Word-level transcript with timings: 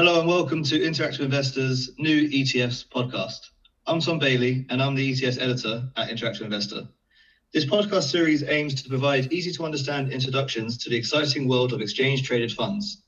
Hello 0.00 0.18
and 0.18 0.26
welcome 0.26 0.64
to 0.64 0.78
Interactive 0.78 1.20
Investors' 1.20 1.90
new 1.98 2.26
ETFs 2.30 2.86
podcast. 2.88 3.50
I'm 3.86 4.00
Tom 4.00 4.18
Bailey 4.18 4.64
and 4.70 4.82
I'm 4.82 4.94
the 4.94 5.12
ETFs 5.12 5.38
editor 5.38 5.90
at 5.94 6.08
Interactive 6.08 6.40
Investor. 6.40 6.88
This 7.52 7.66
podcast 7.66 8.04
series 8.04 8.42
aims 8.42 8.80
to 8.80 8.88
provide 8.88 9.30
easy 9.30 9.52
to 9.52 9.62
understand 9.62 10.10
introductions 10.10 10.78
to 10.78 10.88
the 10.88 10.96
exciting 10.96 11.46
world 11.46 11.74
of 11.74 11.82
exchange 11.82 12.22
traded 12.22 12.50
funds. 12.50 13.02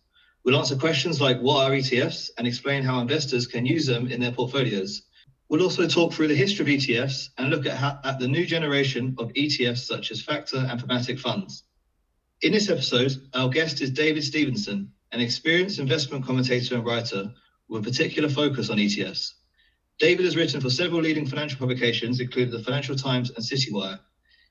We'll 0.44 0.58
answer 0.58 0.76
questions 0.76 1.18
like 1.18 1.40
what 1.40 1.64
are 1.64 1.70
ETFs 1.70 2.28
and 2.36 2.46
explain 2.46 2.82
how 2.82 3.00
investors 3.00 3.46
can 3.46 3.64
use 3.64 3.86
them 3.86 4.08
in 4.08 4.20
their 4.20 4.32
portfolios. 4.32 5.00
We'll 5.48 5.62
also 5.62 5.88
talk 5.88 6.12
through 6.12 6.28
the 6.28 6.34
history 6.34 6.74
of 6.74 6.78
ETFs 6.78 7.30
and 7.38 7.48
look 7.48 7.64
at, 7.64 7.78
how, 7.78 8.00
at 8.04 8.18
the 8.18 8.28
new 8.28 8.44
generation 8.44 9.14
of 9.18 9.32
ETFs 9.32 9.86
such 9.86 10.10
as 10.10 10.20
factor 10.20 10.58
and 10.68 10.78
thematic 10.78 11.18
funds. 11.18 11.62
In 12.42 12.52
this 12.52 12.68
episode, 12.68 13.16
our 13.32 13.48
guest 13.48 13.80
is 13.80 13.90
David 13.90 14.24
Stevenson, 14.24 14.90
an 15.12 15.20
experienced 15.20 15.78
investment 15.78 16.24
commentator 16.24 16.74
and 16.74 16.84
writer 16.84 17.32
with 17.68 17.82
a 17.82 17.90
particular 17.90 18.28
focus 18.28 18.70
on 18.70 18.78
ETFs. 18.78 19.34
David 19.98 20.24
has 20.24 20.36
written 20.36 20.60
for 20.60 20.70
several 20.70 21.00
leading 21.00 21.26
financial 21.26 21.58
publications, 21.58 22.20
including 22.20 22.52
the 22.52 22.62
Financial 22.62 22.96
Times 22.96 23.30
and 23.30 23.44
CityWire. 23.44 23.98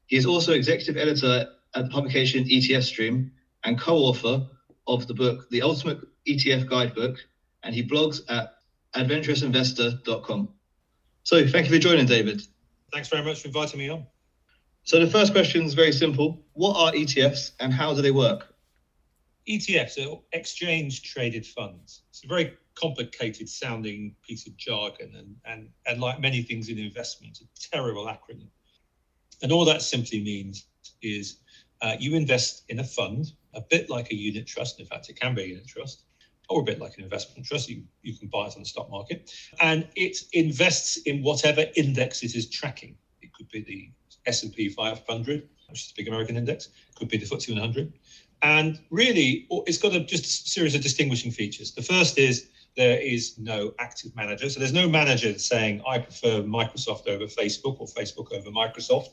He 0.05 0.15
is 0.15 0.25
also 0.25 0.53
executive 0.53 0.97
editor 0.97 1.47
at 1.75 1.83
the 1.83 1.89
publication 1.89 2.45
ETF 2.45 2.83
Stream 2.83 3.31
and 3.63 3.79
co-author 3.79 4.47
of 4.87 5.07
the 5.07 5.13
book 5.13 5.49
The 5.49 5.61
Ultimate 5.61 5.99
ETF 6.27 6.69
Guidebook, 6.69 7.17
and 7.63 7.73
he 7.73 7.87
blogs 7.87 8.21
at 8.29 8.53
adventurousinvestor.com. 8.95 10.49
So 11.23 11.47
thank 11.47 11.67
you 11.67 11.73
for 11.73 11.79
joining, 11.79 12.05
David. 12.05 12.41
Thanks 12.91 13.07
very 13.07 13.23
much 13.23 13.41
for 13.41 13.47
inviting 13.47 13.79
me 13.79 13.89
on. 13.89 14.05
So 14.83 14.99
the 14.99 15.09
first 15.09 15.31
question 15.31 15.63
is 15.63 15.73
very 15.73 15.91
simple. 15.91 16.43
What 16.53 16.75
are 16.75 16.91
ETFs 16.91 17.51
and 17.59 17.71
how 17.71 17.93
do 17.93 18.01
they 18.01 18.11
work? 18.11 18.50
ETFs 19.47 19.97
are 20.05 20.19
exchange 20.33 21.01
traded 21.01 21.45
funds. 21.45 22.03
It's 22.09 22.23
a 22.23 22.27
very 22.27 22.57
complicated 22.75 23.49
sounding 23.49 24.15
piece 24.25 24.47
of 24.47 24.55
jargon 24.57 25.13
and, 25.17 25.35
and, 25.45 25.69
and 25.87 25.99
like 25.99 26.19
many 26.19 26.41
things 26.43 26.69
in 26.69 26.77
investment, 26.77 27.39
a 27.41 27.69
terrible 27.69 28.05
acronym. 28.05 28.49
And 29.41 29.51
all 29.51 29.65
that 29.65 29.81
simply 29.81 30.23
means 30.23 30.67
is 31.01 31.37
uh, 31.81 31.95
you 31.99 32.15
invest 32.15 32.63
in 32.69 32.79
a 32.79 32.83
fund, 32.83 33.33
a 33.53 33.61
bit 33.61 33.89
like 33.89 34.11
a 34.11 34.15
unit 34.15 34.45
trust. 34.45 34.79
In 34.79 34.85
fact, 34.85 35.09
it 35.09 35.19
can 35.19 35.33
be 35.33 35.41
a 35.41 35.47
unit 35.47 35.67
trust, 35.67 36.03
or 36.49 36.61
a 36.61 36.63
bit 36.63 36.79
like 36.79 36.97
an 36.97 37.03
investment 37.03 37.47
trust. 37.47 37.69
You, 37.69 37.83
you 38.03 38.15
can 38.15 38.27
buy 38.27 38.45
it 38.45 38.55
on 38.55 38.61
the 38.61 38.65
stock 38.65 38.89
market. 38.91 39.31
And 39.59 39.87
it 39.95 40.17
invests 40.33 40.97
in 40.97 41.23
whatever 41.23 41.65
index 41.75 42.23
it 42.23 42.35
is 42.35 42.49
tracking. 42.49 42.95
It 43.21 43.33
could 43.33 43.49
be 43.49 43.63
the 43.63 43.89
S&P 44.27 44.69
500, 44.69 45.49
which 45.69 45.81
is 45.81 45.87
the 45.87 45.93
big 45.97 46.07
American 46.07 46.37
index. 46.37 46.67
It 46.67 46.95
could 46.95 47.07
be 47.07 47.17
the 47.17 47.25
FTSE 47.25 47.53
100. 47.53 47.93
And 48.41 48.79
really, 48.89 49.47
it's 49.67 49.77
got 49.77 49.93
a, 49.93 49.99
just 49.99 50.25
a 50.25 50.49
series 50.49 50.73
of 50.75 50.81
distinguishing 50.81 51.31
features. 51.31 51.71
The 51.71 51.83
first 51.83 52.17
is 52.17 52.49
there 52.75 52.99
is 52.99 53.37
no 53.37 53.73
active 53.79 54.15
manager. 54.15 54.49
So 54.49 54.59
there's 54.59 54.73
no 54.73 54.87
manager 54.87 55.37
saying, 55.37 55.81
I 55.87 55.99
prefer 55.99 56.41
Microsoft 56.41 57.07
over 57.07 57.25
Facebook 57.25 57.79
or 57.79 57.87
Facebook 57.87 58.31
over 58.33 58.49
Microsoft 58.49 59.09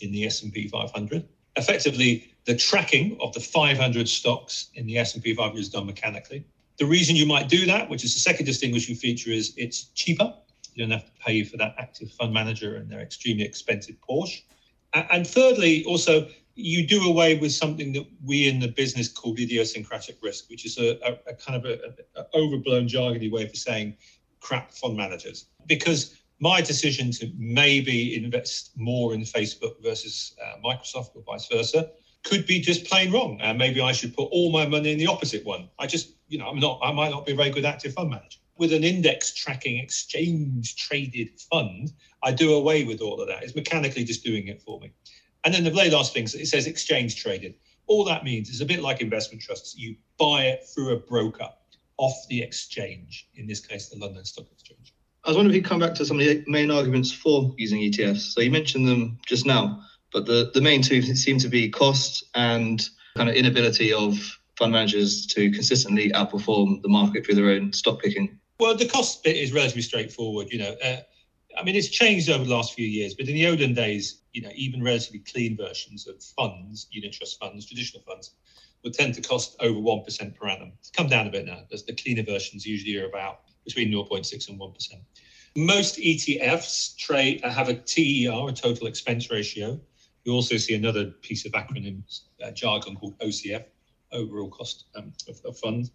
in 0.00 0.12
the 0.12 0.24
S&P 0.26 0.68
500. 0.68 1.28
Effectively, 1.56 2.32
the 2.44 2.54
tracking 2.54 3.18
of 3.20 3.32
the 3.32 3.40
500 3.40 4.08
stocks 4.08 4.70
in 4.74 4.86
the 4.86 4.98
S&P 4.98 5.34
500 5.34 5.58
is 5.58 5.68
done 5.68 5.86
mechanically. 5.86 6.44
The 6.78 6.86
reason 6.86 7.16
you 7.16 7.26
might 7.26 7.48
do 7.48 7.66
that, 7.66 7.90
which 7.90 8.04
is 8.04 8.14
the 8.14 8.20
second 8.20 8.46
distinguishing 8.46 8.94
feature, 8.94 9.30
is 9.30 9.52
it's 9.56 9.84
cheaper. 9.94 10.32
You 10.74 10.84
don't 10.84 10.92
have 10.92 11.04
to 11.04 11.12
pay 11.20 11.42
for 11.42 11.56
that 11.58 11.74
active 11.78 12.10
fund 12.12 12.32
manager 12.32 12.76
and 12.76 12.88
their 12.88 13.00
extremely 13.00 13.44
expensive 13.44 13.96
Porsche. 14.08 14.42
And 14.94 15.26
thirdly, 15.26 15.84
also, 15.84 16.28
you 16.60 16.86
do 16.86 17.08
away 17.08 17.38
with 17.38 17.52
something 17.52 17.92
that 17.92 18.06
we 18.24 18.48
in 18.48 18.60
the 18.60 18.68
business 18.68 19.08
call 19.08 19.32
idiosyncratic 19.32 20.18
risk, 20.22 20.48
which 20.50 20.64
is 20.64 20.78
a, 20.78 20.98
a, 21.06 21.18
a 21.30 21.34
kind 21.34 21.56
of 21.56 21.64
a, 21.64 21.78
a, 22.16 22.26
overblown 22.34 22.88
jargony 22.88 23.30
way 23.30 23.44
of 23.44 23.56
saying 23.56 23.96
crap 24.40 24.72
fund 24.72 24.96
managers. 24.96 25.46
Because 25.66 26.16
my 26.40 26.60
decision 26.60 27.10
to 27.12 27.30
maybe 27.36 28.16
invest 28.16 28.72
more 28.76 29.12
in 29.14 29.22
Facebook 29.22 29.82
versus 29.82 30.34
uh, 30.42 30.58
Microsoft 30.64 31.14
or 31.14 31.22
vice 31.22 31.46
versa 31.48 31.90
could 32.22 32.46
be 32.46 32.60
just 32.60 32.84
plain 32.84 33.12
wrong. 33.12 33.38
And 33.40 33.58
maybe 33.58 33.80
I 33.80 33.92
should 33.92 34.14
put 34.16 34.28
all 34.30 34.50
my 34.50 34.66
money 34.66 34.92
in 34.92 34.98
the 34.98 35.06
opposite 35.06 35.44
one. 35.44 35.68
I 35.78 35.86
just, 35.86 36.14
you 36.28 36.38
know, 36.38 36.48
I'm 36.48 36.58
not, 36.58 36.80
I 36.82 36.92
might 36.92 37.10
not 37.10 37.26
be 37.26 37.32
a 37.32 37.36
very 37.36 37.50
good 37.50 37.64
active 37.64 37.94
fund 37.94 38.10
manager. 38.10 38.38
With 38.56 38.72
an 38.74 38.84
index 38.84 39.32
tracking 39.32 39.78
exchange 39.78 40.76
traded 40.76 41.40
fund, 41.50 41.92
I 42.22 42.32
do 42.32 42.54
away 42.54 42.84
with 42.84 43.00
all 43.00 43.20
of 43.20 43.28
that. 43.28 43.42
It's 43.42 43.54
mechanically 43.54 44.04
just 44.04 44.22
doing 44.22 44.48
it 44.48 44.60
for 44.60 44.78
me. 44.80 44.90
And 45.44 45.54
then 45.54 45.64
the 45.64 45.70
very 45.70 45.90
last 45.90 46.12
thing, 46.12 46.24
it 46.24 46.48
says 46.48 46.66
exchange 46.66 47.22
traded. 47.22 47.54
All 47.86 48.04
that 48.04 48.24
means 48.24 48.50
is 48.50 48.60
a 48.60 48.66
bit 48.66 48.82
like 48.82 49.00
investment 49.00 49.42
trusts. 49.42 49.76
You 49.76 49.96
buy 50.18 50.44
it 50.44 50.66
through 50.66 50.92
a 50.92 50.96
broker 50.96 51.48
off 51.96 52.26
the 52.28 52.42
exchange, 52.42 53.28
in 53.34 53.46
this 53.46 53.60
case, 53.60 53.88
the 53.88 53.98
London 53.98 54.24
Stock 54.24 54.46
Exchange. 54.52 54.94
I 55.24 55.30
was 55.30 55.36
wondering 55.36 55.54
if 55.54 55.56
you 55.56 55.62
could 55.62 55.68
come 55.68 55.80
back 55.80 55.94
to 55.96 56.04
some 56.04 56.18
of 56.18 56.26
the 56.26 56.42
main 56.46 56.70
arguments 56.70 57.12
for 57.12 57.54
using 57.58 57.80
ETFs. 57.80 58.32
So 58.32 58.40
you 58.40 58.50
mentioned 58.50 58.88
them 58.88 59.18
just 59.26 59.44
now, 59.44 59.82
but 60.12 60.24
the, 60.24 60.50
the 60.54 60.62
main 60.62 60.80
two 60.80 61.02
seem 61.02 61.38
to 61.38 61.48
be 61.48 61.68
cost 61.68 62.24
and 62.34 62.88
kind 63.16 63.28
of 63.28 63.34
inability 63.34 63.92
of 63.92 64.16
fund 64.56 64.72
managers 64.72 65.26
to 65.26 65.50
consistently 65.50 66.10
outperform 66.12 66.80
the 66.82 66.88
market 66.88 67.26
through 67.26 67.34
their 67.34 67.50
own 67.50 67.72
stock 67.72 68.00
picking. 68.00 68.38
Well, 68.58 68.74
the 68.74 68.88
cost 68.88 69.22
bit 69.22 69.36
is 69.36 69.52
relatively 69.52 69.82
straightforward. 69.82 70.48
You 70.50 70.58
know, 70.60 70.76
uh, 70.82 70.96
I 71.58 71.62
mean, 71.62 71.76
it's 71.76 71.88
changed 71.88 72.30
over 72.30 72.44
the 72.44 72.54
last 72.54 72.74
few 72.74 72.86
years, 72.86 73.14
but 73.14 73.28
in 73.28 73.34
the 73.34 73.46
olden 73.46 73.74
days, 73.74 74.22
you 74.32 74.42
know, 74.42 74.50
even 74.54 74.82
relatively 74.82 75.20
clean 75.20 75.56
versions 75.56 76.06
of 76.06 76.22
funds, 76.22 76.86
unit 76.90 77.12
trust 77.12 77.38
funds, 77.38 77.66
traditional 77.66 78.02
funds, 78.02 78.32
would 78.82 78.94
tend 78.94 79.14
to 79.14 79.20
cost 79.20 79.56
over 79.60 79.78
1% 79.78 80.34
per 80.36 80.48
annum. 80.48 80.72
It's 80.78 80.90
come 80.90 81.08
down 81.08 81.26
a 81.26 81.30
bit 81.30 81.46
now. 81.46 81.62
The 81.70 81.92
cleaner 81.92 82.22
versions 82.22 82.64
usually 82.64 82.96
are 82.96 83.08
about 83.08 83.40
between 83.64 83.90
0.6 83.90 84.48
and 84.48 84.58
1%. 84.58 84.92
Most 85.56 85.98
ETFs 85.98 86.96
trade 86.96 87.40
have 87.44 87.68
a 87.68 87.74
TER, 87.74 88.48
a 88.48 88.52
total 88.52 88.86
expense 88.86 89.30
ratio. 89.30 89.80
You 90.24 90.32
also 90.32 90.56
see 90.56 90.74
another 90.74 91.06
piece 91.06 91.44
of 91.44 91.52
acronym 91.52 92.02
uh, 92.42 92.50
jargon 92.52 92.96
called 92.96 93.18
OCF, 93.18 93.64
overall 94.12 94.48
cost 94.48 94.84
um, 94.94 95.12
of, 95.28 95.40
of 95.44 95.58
funds, 95.58 95.90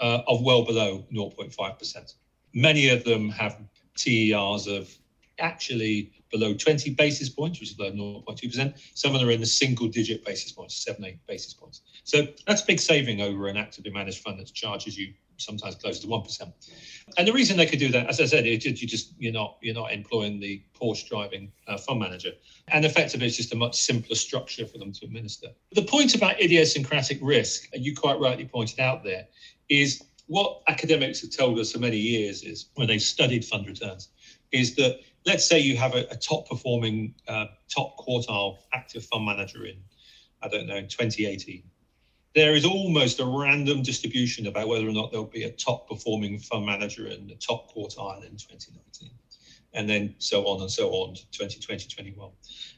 uh, 0.00 0.22
of 0.26 0.42
well 0.42 0.64
below 0.64 1.06
0.5%. 1.12 2.14
Many 2.52 2.88
of 2.88 3.04
them 3.04 3.28
have 3.30 3.58
TERs 3.96 4.66
of 4.66 4.96
actually 5.38 6.12
below 6.30 6.54
20 6.54 6.90
basis 6.94 7.28
points, 7.28 7.60
which 7.60 7.70
is 7.70 7.76
below 7.76 7.90
0.2%. 7.92 8.74
Some 8.94 9.14
of 9.14 9.20
them 9.20 9.28
are 9.28 9.32
in 9.32 9.40
the 9.40 9.46
single 9.46 9.88
digit 9.88 10.24
basis 10.24 10.52
points, 10.52 10.76
seven, 10.76 11.04
eight 11.04 11.24
basis 11.26 11.54
points. 11.54 11.82
So 12.04 12.26
that's 12.46 12.62
a 12.62 12.66
big 12.66 12.80
saving 12.80 13.20
over 13.20 13.48
an 13.48 13.56
actively 13.56 13.90
managed 13.90 14.22
fund 14.22 14.38
that 14.40 14.52
charges 14.52 14.98
you 14.98 15.12
sometimes 15.38 15.74
close 15.74 16.00
to 16.00 16.06
1%. 16.06 16.52
And 17.18 17.28
the 17.28 17.32
reason 17.32 17.56
they 17.56 17.66
could 17.66 17.78
do 17.78 17.88
that, 17.88 18.08
as 18.08 18.20
I 18.20 18.24
said, 18.24 18.46
it, 18.46 18.64
you 18.64 18.72
just, 18.86 19.12
you're 19.18 19.32
not, 19.32 19.58
you're 19.60 19.74
not 19.74 19.92
employing 19.92 20.40
the 20.40 20.62
Porsche 20.80 21.08
driving 21.08 21.52
uh, 21.68 21.76
fund 21.76 22.00
manager. 22.00 22.30
And 22.68 22.84
effectively, 22.84 23.26
it's 23.26 23.36
just 23.36 23.52
a 23.52 23.56
much 23.56 23.76
simpler 23.76 24.16
structure 24.16 24.66
for 24.66 24.78
them 24.78 24.92
to 24.92 25.04
administer. 25.04 25.48
The 25.72 25.82
point 25.82 26.14
about 26.14 26.40
idiosyncratic 26.40 27.18
risk, 27.20 27.68
you 27.74 27.94
quite 27.94 28.18
rightly 28.18 28.46
pointed 28.46 28.80
out 28.80 29.04
there, 29.04 29.26
is 29.68 30.02
what 30.26 30.62
academics 30.68 31.20
have 31.20 31.30
told 31.30 31.58
us 31.58 31.72
for 31.72 31.78
many 31.78 31.96
years 31.96 32.42
is 32.42 32.66
when 32.74 32.88
they 32.88 32.98
studied 32.98 33.44
fund 33.44 33.66
returns 33.66 34.10
is 34.52 34.74
that 34.76 34.98
let's 35.24 35.46
say 35.46 35.58
you 35.58 35.76
have 35.76 35.94
a, 35.94 36.06
a 36.10 36.16
top 36.16 36.48
performing 36.48 37.14
uh, 37.28 37.46
top 37.72 37.96
quartile 37.98 38.58
active 38.72 39.04
fund 39.04 39.24
manager 39.24 39.66
in 39.66 39.76
i 40.42 40.48
don't 40.48 40.66
know 40.66 40.76
in 40.76 40.88
2018 40.88 41.62
there 42.34 42.54
is 42.54 42.66
almost 42.66 43.18
a 43.18 43.24
random 43.24 43.82
distribution 43.82 44.46
about 44.46 44.68
whether 44.68 44.86
or 44.86 44.92
not 44.92 45.10
there'll 45.10 45.26
be 45.26 45.44
a 45.44 45.50
top 45.52 45.88
performing 45.88 46.38
fund 46.38 46.66
manager 46.66 47.06
in 47.06 47.26
the 47.26 47.34
top 47.36 47.72
quartile 47.74 48.22
in 48.24 48.36
2019 48.36 49.10
and 49.76 49.88
then 49.88 50.14
so 50.18 50.44
on 50.46 50.60
and 50.60 50.70
so 50.70 50.90
on 50.90 51.14
to 51.14 51.22
2020 51.30 51.88
21 51.88 52.30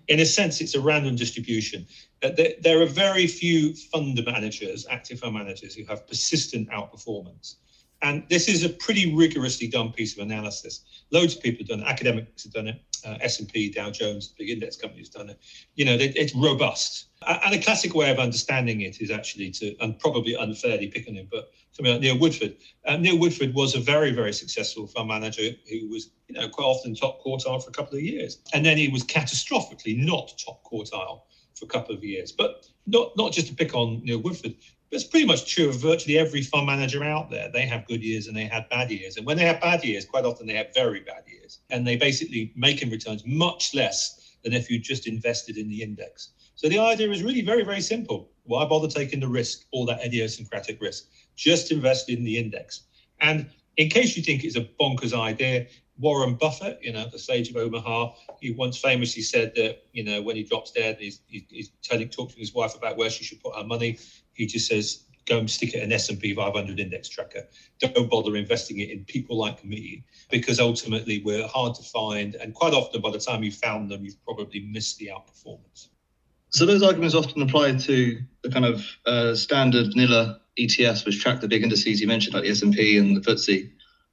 in 0.08 0.20
a 0.20 0.26
sense 0.26 0.60
it's 0.60 0.74
a 0.74 0.80
random 0.80 1.16
distribution 1.16 1.86
there 2.20 2.82
are 2.82 2.86
very 2.86 3.26
few 3.26 3.74
fund 3.74 4.20
managers, 4.24 4.86
active 4.90 5.20
fund 5.20 5.34
managers, 5.34 5.74
who 5.74 5.84
have 5.84 6.06
persistent 6.06 6.68
outperformance. 6.70 7.56
And 8.00 8.24
this 8.28 8.48
is 8.48 8.64
a 8.64 8.68
pretty 8.68 9.14
rigorously 9.14 9.66
done 9.66 9.92
piece 9.92 10.16
of 10.16 10.22
analysis. 10.22 10.84
Loads 11.10 11.34
of 11.34 11.42
people 11.42 11.60
have 11.60 11.68
done 11.68 11.80
it. 11.80 11.90
Academics 11.90 12.44
have 12.44 12.52
done 12.52 12.68
it. 12.68 12.80
Uh, 13.04 13.16
S&P, 13.20 13.70
Dow 13.70 13.90
Jones, 13.90 14.34
big 14.38 14.50
index 14.50 14.76
companies 14.76 15.08
done 15.08 15.30
it. 15.30 15.38
You 15.74 15.84
know, 15.84 15.94
it, 15.94 16.16
it's 16.16 16.34
robust. 16.34 17.06
And 17.26 17.54
a 17.54 17.62
classic 17.62 17.94
way 17.94 18.10
of 18.10 18.18
understanding 18.18 18.82
it 18.82 19.00
is 19.00 19.10
actually 19.10 19.50
to, 19.52 19.76
and 19.80 19.98
probably 19.98 20.34
unfairly 20.34 20.88
pick 20.88 21.08
on 21.08 21.14
him, 21.14 21.28
but 21.30 21.50
Neil 21.80 22.18
Woodford. 22.18 22.56
Uh, 22.86 22.96
Neil 22.96 23.18
Woodford 23.18 23.54
was 23.54 23.74
a 23.74 23.80
very, 23.80 24.10
very 24.10 24.32
successful 24.32 24.86
fund 24.86 25.08
manager 25.08 25.50
who 25.70 25.88
was, 25.88 26.10
you 26.28 26.34
know, 26.34 26.48
quite 26.48 26.64
often 26.64 26.94
top 26.94 27.22
quartile 27.24 27.62
for 27.62 27.70
a 27.70 27.72
couple 27.72 27.96
of 27.96 28.02
years. 28.02 28.38
And 28.52 28.64
then 28.64 28.76
he 28.76 28.88
was 28.88 29.04
catastrophically 29.04 29.96
not 29.96 30.32
top 30.44 30.64
quartile 30.64 31.22
for 31.54 31.64
a 31.64 31.68
couple 31.68 31.94
of 31.94 32.02
years. 32.02 32.32
But 32.32 32.66
not 32.86 33.16
not 33.16 33.32
just 33.32 33.48
to 33.48 33.54
pick 33.54 33.74
on 33.74 34.02
Neil 34.04 34.18
Woodford, 34.18 34.54
but 34.90 34.96
it's 34.96 35.04
pretty 35.04 35.26
much 35.26 35.52
true 35.52 35.68
of 35.68 35.76
virtually 35.76 36.18
every 36.18 36.42
fund 36.42 36.66
manager 36.66 37.04
out 37.04 37.30
there. 37.30 37.50
They 37.52 37.66
have 37.66 37.86
good 37.86 38.02
years 38.02 38.26
and 38.26 38.36
they 38.36 38.44
had 38.44 38.68
bad 38.68 38.90
years. 38.90 39.16
And 39.16 39.26
when 39.26 39.36
they 39.36 39.44
have 39.44 39.60
bad 39.60 39.84
years, 39.84 40.04
quite 40.04 40.24
often 40.24 40.46
they 40.46 40.54
have 40.54 40.74
very 40.74 41.00
bad 41.00 41.24
years. 41.26 41.60
And 41.70 41.86
they 41.86 41.96
basically 41.96 42.52
make 42.56 42.82
in 42.82 42.90
returns 42.90 43.22
much 43.26 43.74
less 43.74 44.34
than 44.44 44.52
if 44.52 44.70
you 44.70 44.78
just 44.78 45.06
invested 45.06 45.56
in 45.56 45.68
the 45.68 45.82
index. 45.82 46.30
So 46.54 46.68
the 46.68 46.78
idea 46.78 47.10
is 47.10 47.22
really 47.22 47.42
very, 47.42 47.64
very 47.64 47.80
simple. 47.80 48.30
Why 48.44 48.64
bother 48.64 48.88
taking 48.88 49.20
the 49.20 49.28
risk, 49.28 49.66
all 49.72 49.84
that 49.86 50.04
idiosyncratic 50.04 50.80
risk? 50.80 51.04
Just 51.38 51.70
invest 51.70 52.10
in 52.10 52.24
the 52.24 52.36
index. 52.36 52.82
And 53.20 53.48
in 53.76 53.88
case 53.88 54.16
you 54.16 54.24
think 54.24 54.42
it's 54.42 54.56
a 54.56 54.68
bonkers 54.80 55.16
idea, 55.16 55.68
Warren 55.98 56.34
Buffett, 56.34 56.80
you 56.82 56.92
know, 56.92 57.08
the 57.08 57.18
sage 57.18 57.48
of 57.50 57.56
Omaha, 57.56 58.12
he 58.40 58.50
once 58.50 58.76
famously 58.76 59.22
said 59.22 59.52
that, 59.54 59.84
you 59.92 60.02
know, 60.02 60.20
when 60.20 60.34
he 60.34 60.42
drops 60.42 60.72
dead, 60.72 60.96
he's, 60.98 61.20
he's 61.28 61.70
telling, 61.82 62.08
talking 62.08 62.34
to 62.34 62.40
his 62.40 62.52
wife 62.52 62.74
about 62.74 62.96
where 62.96 63.08
she 63.08 63.22
should 63.22 63.40
put 63.40 63.54
her 63.56 63.64
money. 63.64 63.98
He 64.34 64.46
just 64.46 64.66
says, 64.66 65.04
go 65.26 65.38
and 65.38 65.48
stick 65.48 65.74
it 65.74 65.82
in 65.82 65.92
S&P 65.92 66.34
500 66.34 66.80
index 66.80 67.08
tracker. 67.08 67.46
Don't 67.78 68.10
bother 68.10 68.34
investing 68.34 68.80
it 68.80 68.90
in 68.90 69.04
people 69.04 69.36
like 69.36 69.64
me 69.64 70.04
because 70.30 70.58
ultimately 70.58 71.22
we're 71.24 71.46
hard 71.46 71.76
to 71.76 71.82
find. 71.84 72.34
And 72.34 72.52
quite 72.52 72.74
often, 72.74 73.00
by 73.00 73.12
the 73.12 73.18
time 73.18 73.44
you've 73.44 73.54
found 73.54 73.90
them, 73.90 74.04
you've 74.04 74.22
probably 74.24 74.60
missed 74.60 74.98
the 74.98 75.10
outperformance. 75.14 75.88
So 76.50 76.64
those 76.64 76.82
arguments 76.82 77.14
often 77.14 77.42
apply 77.42 77.76
to 77.76 78.18
the 78.42 78.50
kind 78.50 78.64
of 78.64 78.82
uh, 79.06 79.34
standard 79.34 79.88
vanilla 79.92 80.40
ETFs, 80.58 81.04
which 81.04 81.20
track 81.20 81.40
the 81.40 81.48
big 81.48 81.62
indices 81.62 82.00
you 82.00 82.06
mentioned, 82.06 82.34
like 82.34 82.44
the 82.44 82.50
S&P 82.50 82.98
and 82.98 83.16
the 83.16 83.20
FTSE. 83.20 83.70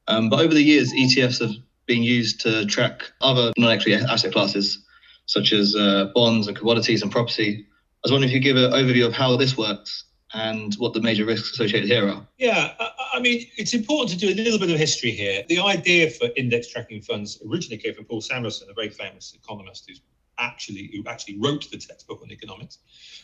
Um, 0.07 0.29
but 0.29 0.39
over 0.39 0.53
the 0.53 0.61
years, 0.61 0.93
ETFs 0.93 1.39
have 1.39 1.55
been 1.85 2.03
used 2.03 2.41
to 2.41 2.65
track 2.65 3.11
other 3.21 3.51
non-equity 3.57 3.93
asset 3.93 4.31
classes, 4.31 4.83
such 5.25 5.53
as 5.53 5.75
uh, 5.75 6.11
bonds 6.13 6.47
and 6.47 6.57
commodities 6.57 7.01
and 7.01 7.11
property. 7.11 7.65
I 7.67 7.99
was 8.03 8.11
wondering 8.11 8.29
if 8.31 8.35
you 8.35 8.39
give 8.39 8.57
an 8.57 8.71
overview 8.71 9.05
of 9.05 9.13
how 9.13 9.35
this 9.35 9.57
works 9.57 10.03
and 10.33 10.73
what 10.75 10.93
the 10.93 11.01
major 11.01 11.25
risks 11.25 11.51
associated 11.51 11.89
here 11.89 12.07
are. 12.09 12.27
Yeah, 12.37 12.73
I, 13.13 13.19
mean, 13.19 13.47
it's 13.57 13.73
important 13.73 14.11
to 14.11 14.17
do 14.17 14.33
a 14.33 14.35
little 14.35 14.59
bit 14.59 14.69
of 14.69 14.77
history 14.77 15.11
here. 15.11 15.43
The 15.47 15.59
idea 15.59 16.09
for 16.09 16.27
index 16.35 16.67
tracking 16.67 17.01
funds 17.01 17.41
originally 17.49 17.81
came 17.81 17.93
from 17.93 18.05
Paul 18.05 18.21
Samuelson, 18.21 18.69
a 18.69 18.73
very 18.73 18.89
famous 18.89 19.33
economist 19.33 19.85
who's 19.87 20.01
actually 20.37 20.91
who 20.93 21.03
actually 21.09 21.37
wrote 21.39 21.69
the 21.71 21.77
textbook 21.77 22.21
on 22.21 22.31
economics, 22.31 22.79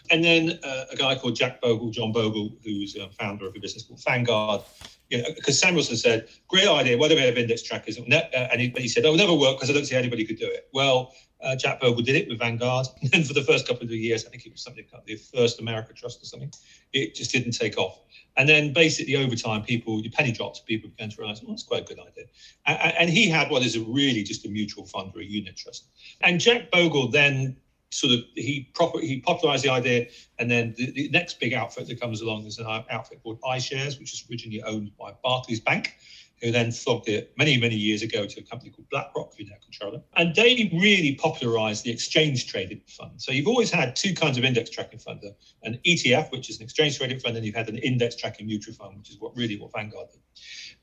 and 0.10 0.24
then 0.24 0.60
uh, 0.64 0.86
a 0.92 0.96
guy 0.96 1.16
called 1.16 1.36
Jack 1.36 1.62
Bogle, 1.62 1.92
John 1.92 2.12
Bogle, 2.12 2.52
who's 2.64 2.96
a 2.96 3.10
founder 3.10 3.48
of 3.48 3.56
a 3.56 3.60
business 3.60 3.84
called 3.84 4.04
Vanguard. 4.04 4.62
You 5.10 5.22
know, 5.22 5.30
because 5.36 5.60
Samuelson 5.60 5.98
said, 5.98 6.30
"Great 6.48 6.68
idea. 6.68 6.98
What 6.98 7.10
do 7.10 7.16
we 7.16 7.22
have 7.22 7.38
index 7.38 7.64
trackers?" 7.64 8.00
Uh, 8.00 8.04
and 8.34 8.62
he, 8.62 8.74
he 8.78 8.88
said, 8.88 9.06
"Oh, 9.06 9.16
never 9.16 9.34
work 9.34 9.58
because 9.58 9.70
I 9.70 9.74
don't 9.74 9.86
see 9.86 9.96
anybody 9.96 10.26
could 10.26 10.40
do 10.40 10.48
it." 10.48 10.70
Well, 10.74 11.14
uh, 11.44 11.56
Jack 11.56 11.80
Bogle 11.80 12.04
did 12.04 12.16
it 12.16 12.28
with 12.28 12.40
Vanguard. 12.40 12.88
And 13.14 13.26
for 13.28 13.34
the 13.34 13.44
first 13.44 13.68
couple 13.68 13.84
of 13.84 13.92
years, 13.92 14.26
I 14.26 14.30
think 14.30 14.46
it 14.46 14.52
was 14.52 14.62
something 14.62 14.86
like 14.94 15.06
the 15.06 15.16
First 15.16 15.60
America 15.60 15.94
Trust 15.94 16.22
or 16.22 16.26
something, 16.26 16.52
it 16.94 17.16
just 17.16 17.32
didn't 17.32 17.52
take 17.52 17.78
off. 17.78 18.00
And 18.38 18.48
then 18.48 18.74
basically 18.74 19.16
over 19.18 19.36
time, 19.36 19.64
people, 19.64 20.02
the 20.02 20.10
penny 20.10 20.32
dropped, 20.32 20.66
people 20.66 20.90
began 20.90 21.10
to 21.10 21.16
realize, 21.20 21.42
oh, 21.44 21.50
that's 21.50 21.64
quite 21.64 21.82
a 21.82 21.94
good 21.94 22.00
idea. 22.00 22.26
And, 22.66 22.94
and 23.00 23.10
he 23.10 23.28
had 23.28 23.52
what 23.52 23.64
is 23.64 23.76
a 23.76 23.82
really 23.82 24.24
just 24.24 24.46
a 24.46 24.50
mutual 24.50 24.86
fund 24.86 25.12
or 25.16 25.22
a 25.22 25.26
unit 25.26 25.58
trust. 25.58 25.88
And 26.22 26.40
Jack 26.40 26.72
Bogle 26.72 27.10
then 27.10 27.58
sort 27.92 28.14
of 28.14 28.20
he 28.36 28.70
proper 28.74 29.00
he 29.00 29.20
popularized 29.20 29.66
the 29.66 29.70
idea 29.70 30.08
and 30.40 30.50
then 30.50 30.74
the, 30.78 30.92
the, 30.92 31.10
next 31.10 31.42
big 31.42 31.54
outfit 31.54 31.88
that 31.88 32.00
comes 32.00 32.22
along 32.22 32.46
is 32.46 32.58
an 32.58 32.66
outfit 32.90 33.22
called 33.22 33.40
iShares 33.42 34.00
which 34.00 34.14
is 34.14 34.24
originally 34.32 34.64
owned 34.64 34.92
by 34.98 35.14
Barclays 35.22 35.60
Bank 35.60 35.98
who 36.42 36.52
then 36.52 36.72
flogged 36.72 37.08
it 37.08 37.34
many, 37.38 37.58
many 37.58 37.76
years 37.76 38.02
ago 38.02 38.26
to 38.26 38.40
a 38.40 38.44
company 38.44 38.72
called 38.72 38.90
BlackRock, 38.90 39.34
who 39.38 39.44
now 39.46 39.56
control 39.64 39.96
it. 39.96 40.04
And 40.16 40.34
they 40.36 40.72
really 40.74 41.16
popularized 41.16 41.84
the 41.84 41.92
exchange 41.92 42.48
traded 42.48 42.82
fund. 42.88 43.22
So 43.22 43.32
you've 43.32 43.48
always 43.48 43.70
had 43.70 43.96
two 43.96 44.14
kinds 44.14 44.38
of 44.38 44.44
index 44.44 44.70
tracking 44.70 45.00
fund 45.00 45.22
an 45.64 45.80
ETF, 45.86 46.32
which 46.32 46.50
is 46.50 46.58
an 46.58 46.64
exchange 46.64 46.98
traded 46.98 47.22
fund, 47.22 47.38
and 47.38 47.46
you've 47.46 47.56
had 47.56 47.70
an 47.70 47.78
index 47.78 48.16
tracking 48.16 48.48
mutual 48.48 48.74
fund, 48.74 48.98
which 48.98 49.12
is 49.12 49.20
what 49.20 49.36
really 49.36 49.58
what 49.58 49.72
Vanguard 49.72 50.08
did. 50.12 50.22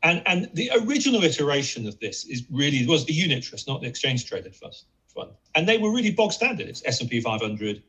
And, 0.04 0.22
and 0.26 0.48
the 0.54 0.70
original 0.82 1.24
iteration 1.24 1.88
of 1.88 1.98
this 1.98 2.24
is 2.26 2.44
really 2.50 2.86
was 2.86 3.04
the 3.04 3.12
unit 3.12 3.42
trust, 3.42 3.66
not 3.66 3.80
the 3.80 3.88
exchange 3.88 4.26
traded 4.26 4.54
fund. 4.54 4.74
And 5.56 5.68
they 5.68 5.78
were 5.78 5.90
really 5.90 6.12
bog 6.12 6.32
standard. 6.32 6.68
It's 6.68 6.82
S&P 6.86 7.20
500, 7.20 7.82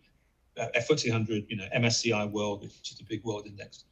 uh, 0.57 0.68
FTSE 0.75 1.12
100, 1.12 1.45
you 1.48 1.57
know, 1.57 1.68
MSCI 1.75 2.31
World, 2.31 2.62
which 2.62 2.92
is 2.92 2.98
the 2.98 3.04
big 3.04 3.24
world 3.24 3.45
index 3.45 3.83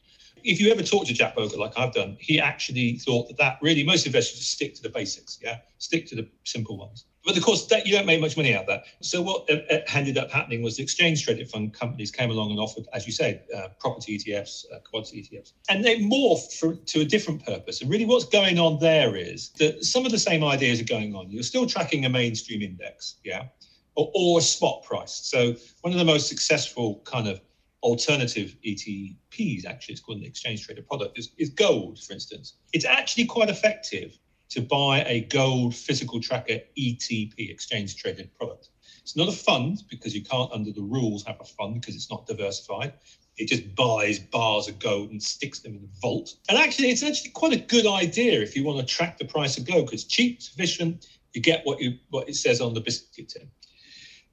if 0.43 0.59
you 0.59 0.71
ever 0.71 0.83
talk 0.83 1.05
to 1.07 1.13
Jack 1.13 1.35
Bogle, 1.35 1.59
like 1.59 1.73
I've 1.77 1.93
done, 1.93 2.17
he 2.19 2.39
actually 2.39 2.97
thought 2.97 3.27
that 3.27 3.37
that 3.37 3.59
really 3.61 3.83
most 3.83 4.05
investors 4.05 4.39
just 4.39 4.51
stick 4.51 4.75
to 4.75 4.83
the 4.83 4.89
basics, 4.89 5.39
yeah, 5.41 5.59
stick 5.77 6.07
to 6.07 6.15
the 6.15 6.27
simple 6.43 6.77
ones. 6.77 7.05
But 7.27 7.35
of 7.35 7.43
course, 7.43 7.65
that 7.65 7.85
you 7.85 7.91
don't 7.91 8.05
make 8.05 8.21
much 8.21 8.37
money 8.37 8.55
out 8.55 8.61
of 8.61 8.67
that. 8.67 8.85
So 9.01 9.21
what 9.21 9.49
uh, 9.49 9.57
uh, 9.69 9.79
ended 9.93 10.17
up 10.17 10.31
happening 10.31 10.61
was 10.61 10.77
the 10.77 10.83
exchange 10.83 11.25
traded 11.25 11.49
fund 11.49 11.73
companies 11.73 12.09
came 12.09 12.31
along 12.31 12.51
and 12.51 12.59
offered, 12.59 12.85
as 12.93 13.05
you 13.05 13.11
said, 13.11 13.43
uh, 13.53 13.67
property 13.81 14.17
ETFs, 14.17 14.63
uh, 14.73 14.79
commodity 14.89 15.27
ETFs, 15.29 15.51
and 15.69 15.83
they 15.83 15.99
morphed 15.99 16.57
for, 16.57 16.75
to 16.75 17.01
a 17.01 17.05
different 17.05 17.45
purpose. 17.45 17.81
And 17.81 17.91
really, 17.91 18.05
what's 18.05 18.25
going 18.25 18.59
on 18.59 18.79
there 18.79 19.17
is 19.17 19.49
that 19.59 19.83
some 19.83 20.05
of 20.05 20.11
the 20.13 20.19
same 20.19 20.41
ideas 20.41 20.79
are 20.79 20.85
going 20.85 21.15
on. 21.15 21.29
You're 21.29 21.43
still 21.43 21.67
tracking 21.67 22.05
a 22.05 22.09
mainstream 22.09 22.61
index, 22.61 23.15
yeah, 23.25 23.47
or, 23.95 24.09
or 24.15 24.39
a 24.39 24.41
spot 24.41 24.83
price. 24.83 25.13
So 25.13 25.53
one 25.81 25.91
of 25.91 25.99
the 25.99 26.05
most 26.05 26.29
successful 26.29 27.01
kind 27.03 27.27
of 27.27 27.41
alternative 27.83 28.55
ETPs, 28.65 29.65
actually, 29.65 29.93
it's 29.93 30.01
called 30.01 30.19
an 30.19 30.25
exchange 30.25 30.65
traded 30.65 30.87
product, 30.87 31.17
is, 31.17 31.31
is 31.37 31.49
gold, 31.49 31.99
for 31.99 32.13
instance. 32.13 32.53
It's 32.73 32.85
actually 32.85 33.25
quite 33.25 33.49
effective 33.49 34.17
to 34.49 34.61
buy 34.61 35.03
a 35.05 35.21
gold 35.21 35.75
physical 35.75 36.21
tracker 36.21 36.59
ETP, 36.77 37.49
exchange 37.49 37.97
traded 37.97 38.33
product. 38.37 38.69
It's 39.01 39.15
not 39.15 39.29
a 39.29 39.31
fund 39.31 39.83
because 39.89 40.15
you 40.15 40.23
can't, 40.23 40.51
under 40.51 40.71
the 40.71 40.81
rules, 40.81 41.23
have 41.25 41.39
a 41.39 41.45
fund 41.45 41.79
because 41.79 41.95
it's 41.95 42.09
not 42.09 42.25
diversified. 42.27 42.93
It 43.37 43.47
just 43.47 43.75
buys 43.75 44.19
bars 44.19 44.67
of 44.67 44.79
gold 44.79 45.11
and 45.11 45.21
sticks 45.21 45.59
them 45.59 45.75
in 45.75 45.81
the 45.81 45.89
vault. 46.01 46.35
And 46.49 46.57
actually, 46.57 46.89
it's 46.89 47.03
actually 47.03 47.31
quite 47.31 47.53
a 47.53 47.57
good 47.57 47.85
idea 47.85 48.41
if 48.41 48.55
you 48.55 48.63
want 48.63 48.79
to 48.79 48.85
track 48.85 49.17
the 49.17 49.25
price 49.25 49.57
of 49.57 49.65
gold 49.65 49.85
because 49.85 50.03
cheap, 50.03 50.41
sufficient. 50.41 51.07
You 51.33 51.41
get 51.41 51.65
what 51.65 51.79
you 51.79 51.99
what 52.09 52.27
it 52.27 52.35
says 52.35 52.59
on 52.61 52.73
the 52.73 52.81
biscuit 52.81 53.29
tin. 53.29 53.49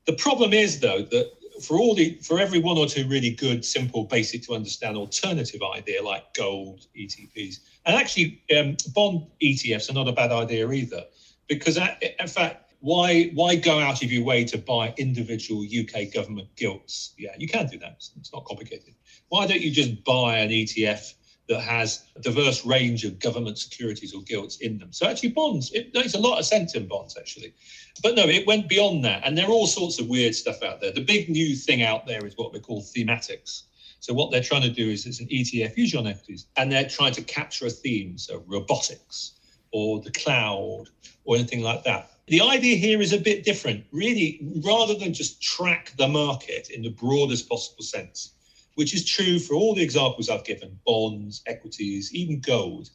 The 0.06 0.14
problem 0.14 0.52
is, 0.52 0.80
though, 0.80 1.02
that 1.02 1.32
for 1.62 1.78
all 1.78 1.94
the 1.94 2.18
for 2.22 2.38
every 2.38 2.58
one 2.58 2.78
or 2.78 2.86
two 2.86 3.06
really 3.08 3.30
good, 3.30 3.64
simple, 3.64 4.04
basic 4.04 4.42
to 4.44 4.54
understand 4.54 4.96
alternative 4.96 5.60
idea 5.74 6.02
like 6.02 6.32
gold 6.34 6.86
ETPs, 6.98 7.60
and 7.86 7.96
actually 7.96 8.42
um, 8.56 8.76
bond 8.94 9.26
ETFs 9.42 9.90
are 9.90 9.94
not 9.94 10.08
a 10.08 10.12
bad 10.12 10.32
idea 10.32 10.70
either, 10.70 11.04
because 11.48 11.76
in 11.76 12.28
fact, 12.28 12.72
why 12.80 13.30
why 13.34 13.56
go 13.56 13.78
out 13.78 14.02
of 14.02 14.12
your 14.12 14.24
way 14.24 14.44
to 14.44 14.58
buy 14.58 14.94
individual 14.98 15.62
UK 15.64 16.12
government 16.12 16.48
gilts? 16.56 17.14
Yeah, 17.16 17.34
you 17.38 17.48
can 17.48 17.66
do 17.66 17.78
that. 17.78 17.92
It's, 17.96 18.10
it's 18.16 18.32
not 18.32 18.44
complicated. 18.44 18.94
Why 19.28 19.46
don't 19.46 19.60
you 19.60 19.70
just 19.70 20.04
buy 20.04 20.38
an 20.38 20.50
ETF? 20.50 21.14
That 21.48 21.60
has 21.60 22.04
a 22.16 22.20
diverse 22.20 22.64
range 22.64 23.04
of 23.04 23.18
government 23.18 23.58
securities 23.58 24.14
or 24.14 24.22
gilts 24.22 24.56
in 24.58 24.78
them. 24.78 24.92
So 24.92 25.06
actually, 25.06 25.30
bonds, 25.30 25.72
it 25.72 25.92
makes 25.94 26.14
a 26.14 26.18
lot 26.18 26.38
of 26.38 26.46
sense 26.46 26.74
in 26.74 26.88
bonds, 26.88 27.16
actually. 27.18 27.54
But 28.02 28.14
no, 28.14 28.26
it 28.26 28.46
went 28.46 28.68
beyond 28.68 29.04
that. 29.04 29.22
And 29.24 29.36
there 29.36 29.46
are 29.46 29.52
all 29.52 29.66
sorts 29.66 30.00
of 30.00 30.08
weird 30.08 30.34
stuff 30.34 30.62
out 30.62 30.80
there. 30.80 30.92
The 30.92 31.04
big 31.04 31.28
new 31.28 31.54
thing 31.54 31.82
out 31.82 32.06
there 32.06 32.24
is 32.24 32.36
what 32.36 32.52
we 32.52 32.60
call 32.60 32.82
thematics. 32.82 33.64
So 34.00 34.12
what 34.12 34.30
they're 34.30 34.42
trying 34.42 34.62
to 34.62 34.70
do 34.70 34.90
is 34.90 35.06
it's 35.06 35.20
an 35.20 35.28
ETF, 35.28 35.76
usually 35.76 36.00
on 36.00 36.06
equities, 36.06 36.46
and 36.56 36.70
they're 36.70 36.88
trying 36.88 37.14
to 37.14 37.22
capture 37.22 37.66
a 37.66 37.70
theme, 37.70 38.18
so 38.18 38.42
robotics 38.46 39.32
or 39.72 40.00
the 40.00 40.10
cloud 40.12 40.86
or 41.24 41.36
anything 41.36 41.62
like 41.62 41.84
that. 41.84 42.10
The 42.26 42.40
idea 42.40 42.76
here 42.76 43.00
is 43.00 43.12
a 43.12 43.18
bit 43.18 43.44
different. 43.44 43.84
Really, 43.92 44.40
rather 44.64 44.94
than 44.94 45.12
just 45.12 45.42
track 45.42 45.92
the 45.96 46.08
market 46.08 46.70
in 46.70 46.82
the 46.82 46.90
broadest 46.90 47.48
possible 47.48 47.82
sense, 47.82 48.33
which 48.74 48.94
is 48.94 49.04
true 49.04 49.38
for 49.38 49.54
all 49.54 49.74
the 49.74 49.82
examples 49.82 50.28
I've 50.28 50.44
given 50.44 50.78
bonds, 50.86 51.42
equities, 51.46 52.12
even 52.14 52.40
gold. 52.40 52.90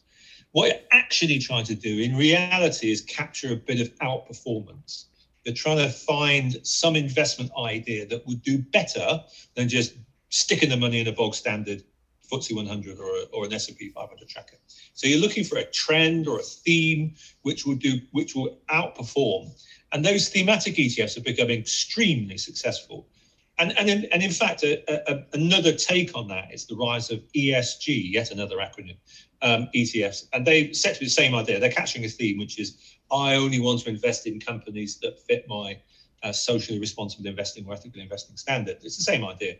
What 0.52 0.68
you're 0.68 0.80
actually 0.92 1.38
trying 1.38 1.64
to 1.64 1.74
do 1.74 2.00
in 2.00 2.16
reality 2.16 2.90
is 2.90 3.00
capture 3.02 3.52
a 3.52 3.56
bit 3.56 3.80
of 3.80 3.94
outperformance. 3.98 5.04
You're 5.44 5.54
trying 5.54 5.78
to 5.78 5.88
find 5.88 6.58
some 6.66 6.96
investment 6.96 7.50
idea 7.58 8.06
that 8.06 8.26
would 8.26 8.42
do 8.42 8.58
better 8.58 9.22
than 9.54 9.68
just 9.68 9.94
sticking 10.28 10.68
the 10.68 10.76
money 10.76 11.00
in 11.00 11.08
a 11.08 11.12
bog 11.12 11.34
standard 11.34 11.82
FTSE 12.30 12.54
100 12.54 12.98
or, 12.98 13.02
a, 13.02 13.22
or 13.32 13.44
an 13.44 13.52
S&P 13.52 13.88
500 13.90 14.28
tracker. 14.28 14.56
So 14.94 15.06
you're 15.06 15.18
looking 15.20 15.44
for 15.44 15.58
a 15.58 15.64
trend 15.64 16.28
or 16.28 16.38
a 16.38 16.42
theme 16.42 17.14
which 17.42 17.66
will 17.66 17.74
do 17.74 18.00
which 18.12 18.34
will 18.34 18.58
outperform. 18.70 19.50
And 19.92 20.04
those 20.04 20.28
thematic 20.28 20.76
ETFs 20.76 21.16
are 21.16 21.22
becoming 21.22 21.60
extremely 21.60 22.38
successful 22.38 23.08
and, 23.60 23.78
and, 23.78 23.88
in, 23.90 24.04
and 24.06 24.22
in 24.22 24.30
fact, 24.30 24.62
a, 24.62 24.82
a, 25.12 25.24
another 25.34 25.72
take 25.72 26.16
on 26.16 26.26
that 26.28 26.52
is 26.52 26.66
the 26.66 26.74
rise 26.76 27.10
of 27.10 27.20
ESG, 27.36 28.10
yet 28.10 28.30
another 28.30 28.56
acronym, 28.56 28.96
um, 29.42 29.68
ETFs. 29.74 30.28
And 30.32 30.46
they 30.46 30.72
set 30.72 30.94
to 30.96 31.04
the 31.04 31.10
same 31.10 31.34
idea. 31.34 31.60
They're 31.60 31.70
catching 31.70 32.04
a 32.04 32.08
theme, 32.08 32.38
which 32.38 32.58
is 32.58 32.96
I 33.12 33.34
only 33.34 33.60
want 33.60 33.80
to 33.80 33.90
invest 33.90 34.26
in 34.26 34.40
companies 34.40 34.98
that 35.00 35.20
fit 35.28 35.46
my 35.48 35.78
uh, 36.22 36.32
socially 36.32 36.78
responsible 36.78 37.26
investing 37.26 37.66
or 37.66 37.74
ethical 37.74 38.00
investing 38.00 38.36
standard. 38.36 38.78
It's 38.82 38.96
the 38.96 39.04
same 39.04 39.24
idea. 39.24 39.56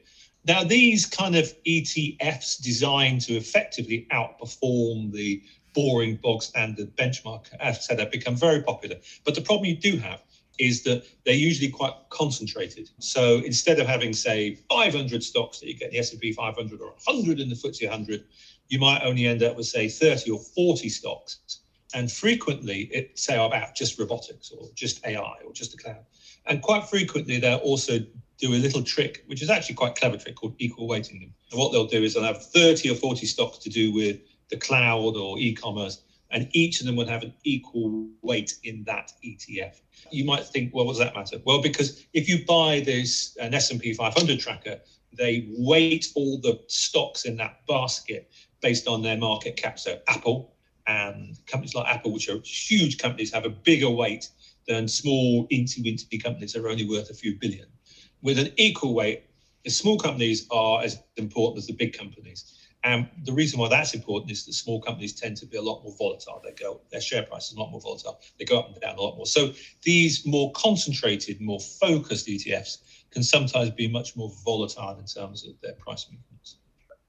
Now, 0.46 0.64
these 0.64 1.04
kind 1.04 1.36
of 1.36 1.52
ETFs 1.64 2.62
designed 2.62 3.20
to 3.22 3.34
effectively 3.34 4.06
outperform 4.12 5.12
the 5.12 5.42
boring 5.74 6.16
bog 6.16 6.42
standard 6.42 6.96
benchmark, 6.96 7.46
I 7.60 7.72
said, 7.72 8.00
have 8.00 8.10
become 8.10 8.36
very 8.36 8.62
popular. 8.62 8.96
But 9.24 9.34
the 9.34 9.42
problem 9.42 9.66
you 9.66 9.76
do 9.76 9.98
have 9.98 10.22
is 10.60 10.82
that 10.82 11.04
they're 11.24 11.34
usually 11.34 11.70
quite 11.70 11.94
concentrated. 12.10 12.90
So 12.98 13.38
instead 13.38 13.80
of 13.80 13.86
having, 13.86 14.12
say, 14.12 14.56
500 14.70 15.22
stocks 15.22 15.60
that 15.60 15.68
you 15.68 15.74
get 15.74 15.88
in 15.88 15.94
the 15.94 15.98
S&P 15.98 16.32
500 16.32 16.80
or 16.80 16.90
100 17.04 17.40
in 17.40 17.48
the 17.48 17.54
FTSE 17.54 17.88
100, 17.88 18.24
you 18.68 18.78
might 18.78 19.02
only 19.02 19.26
end 19.26 19.42
up 19.42 19.56
with, 19.56 19.66
say, 19.66 19.88
30 19.88 20.30
or 20.30 20.38
40 20.38 20.88
stocks. 20.88 21.60
And 21.92 22.12
frequently, 22.12 22.88
it 22.92 23.18
say 23.18 23.34
about 23.34 23.74
just 23.74 23.98
robotics 23.98 24.52
or 24.52 24.68
just 24.74 25.04
AI 25.04 25.36
or 25.44 25.52
just 25.52 25.72
the 25.72 25.78
cloud. 25.78 26.04
And 26.46 26.62
quite 26.62 26.88
frequently, 26.88 27.38
they'll 27.40 27.58
also 27.58 27.98
do 28.38 28.54
a 28.54 28.56
little 28.56 28.82
trick, 28.82 29.24
which 29.26 29.42
is 29.42 29.50
actually 29.50 29.74
quite 29.74 29.96
clever 29.96 30.16
trick 30.16 30.36
called 30.36 30.54
equal 30.58 30.86
weighting 30.86 31.20
them. 31.20 31.34
And 31.50 31.58
what 31.58 31.72
they'll 31.72 31.86
do 31.86 32.02
is 32.02 32.14
they'll 32.14 32.22
have 32.22 32.44
30 32.46 32.90
or 32.90 32.94
40 32.94 33.26
stocks 33.26 33.58
to 33.58 33.70
do 33.70 33.92
with 33.92 34.20
the 34.50 34.56
cloud 34.56 35.16
or 35.16 35.38
e-commerce, 35.38 36.02
and 36.30 36.48
each 36.52 36.80
of 36.80 36.86
them 36.86 36.96
would 36.96 37.08
have 37.08 37.22
an 37.22 37.34
equal 37.44 38.08
weight 38.22 38.54
in 38.62 38.84
that 38.84 39.12
ETF. 39.24 39.80
You 40.10 40.24
might 40.24 40.46
think, 40.46 40.74
well, 40.74 40.86
what 40.86 40.92
does 40.92 41.00
that 41.00 41.14
matter? 41.14 41.38
Well, 41.44 41.60
because 41.60 42.04
if 42.12 42.28
you 42.28 42.44
buy 42.46 42.80
this 42.80 43.36
an 43.40 43.54
S&P 43.54 43.92
500 43.94 44.38
tracker, 44.38 44.80
they 45.16 45.48
weight 45.58 46.08
all 46.14 46.38
the 46.38 46.60
stocks 46.68 47.24
in 47.24 47.36
that 47.38 47.66
basket 47.66 48.30
based 48.60 48.86
on 48.86 49.02
their 49.02 49.16
market 49.16 49.56
cap. 49.56 49.78
So 49.78 49.98
Apple 50.08 50.54
and 50.86 51.36
companies 51.46 51.74
like 51.74 51.92
Apple, 51.92 52.12
which 52.12 52.28
are 52.28 52.38
huge 52.44 52.98
companies, 52.98 53.32
have 53.32 53.44
a 53.44 53.50
bigger 53.50 53.90
weight 53.90 54.28
than 54.68 54.86
small 54.86 55.46
inty-winty 55.50 56.18
companies 56.18 56.52
that 56.52 56.64
are 56.64 56.68
only 56.68 56.88
worth 56.88 57.10
a 57.10 57.14
few 57.14 57.34
billion. 57.36 57.66
With 58.22 58.38
an 58.38 58.52
equal 58.56 58.94
weight, 58.94 59.24
the 59.64 59.70
small 59.70 59.98
companies 59.98 60.46
are 60.50 60.82
as 60.82 61.02
important 61.16 61.58
as 61.58 61.66
the 61.66 61.72
big 61.72 61.96
companies. 61.96 62.59
And 62.82 63.08
the 63.24 63.32
reason 63.32 63.58
why 63.58 63.68
that's 63.68 63.94
important 63.94 64.30
is 64.32 64.46
that 64.46 64.54
small 64.54 64.80
companies 64.80 65.12
tend 65.12 65.36
to 65.38 65.46
be 65.46 65.58
a 65.58 65.62
lot 65.62 65.82
more 65.82 65.94
volatile. 65.98 66.40
They 66.42 66.52
go, 66.52 66.80
their 66.90 67.00
share 67.00 67.22
price 67.24 67.50
is 67.50 67.56
a 67.56 67.60
lot 67.60 67.70
more 67.70 67.80
volatile. 67.80 68.20
They 68.38 68.46
go 68.46 68.58
up 68.58 68.68
and 68.68 68.80
down 68.80 68.96
a 68.96 69.00
lot 69.00 69.16
more. 69.16 69.26
So 69.26 69.52
these 69.82 70.24
more 70.24 70.50
concentrated, 70.52 71.40
more 71.40 71.60
focused 71.60 72.26
ETFs 72.26 72.78
can 73.10 73.22
sometimes 73.22 73.70
be 73.70 73.88
much 73.88 74.16
more 74.16 74.32
volatile 74.44 74.98
in 74.98 75.04
terms 75.04 75.46
of 75.46 75.60
their 75.60 75.74
price 75.74 76.06
movements. 76.10 76.56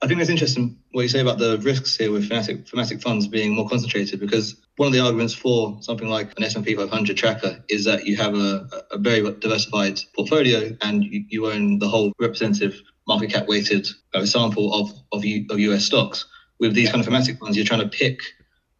I 0.04 0.08
think 0.08 0.20
it's 0.20 0.32
interesting 0.32 0.80
what 0.92 1.04
you 1.04 1.08
say 1.08 1.20
about 1.20 1.38
the 1.38 1.60
risks 1.60 1.96
here 1.96 2.12
with 2.12 2.28
thematic, 2.28 2.68
thematic 2.68 3.02
funds 3.02 3.28
being 3.28 3.54
more 3.54 3.70
concentrated 3.70 4.20
because 4.20 4.56
one 4.78 4.88
of 4.88 4.94
the 4.94 5.00
arguments 5.00 5.36
for 5.36 5.78
something 5.82 6.08
like 6.08 6.34
an 6.38 6.44
S&P 6.44 6.74
500 6.76 7.16
tracker 7.16 7.64
is 7.70 7.86
that 7.86 8.08
you 8.08 8.18
have 8.18 8.34
a, 8.34 8.68
a 8.90 8.98
very 8.98 9.22
diversified 9.22 10.00
portfolio 10.16 10.76
and 10.82 11.04
you, 11.04 11.24
you 11.30 11.52
own 11.52 11.78
the 11.78 11.88
whole 11.88 12.12
representative 12.20 12.82
market 13.08 13.32
cap 13.32 13.48
weighted 13.48 13.88
uh, 14.14 14.26
sample 14.26 14.74
of, 14.74 14.92
of, 15.12 15.26
U, 15.26 15.46
of 15.50 15.60
US 15.60 15.86
stocks. 15.86 16.26
With 16.60 16.76
these 16.76 16.86
yeah. 16.86 16.92
kind 16.92 17.02
of 17.02 17.06
thematic 17.06 17.40
funds, 17.40 17.58
you're 17.58 17.66
trying 17.66 17.82
to 17.82 17.90
pick 17.90 18.20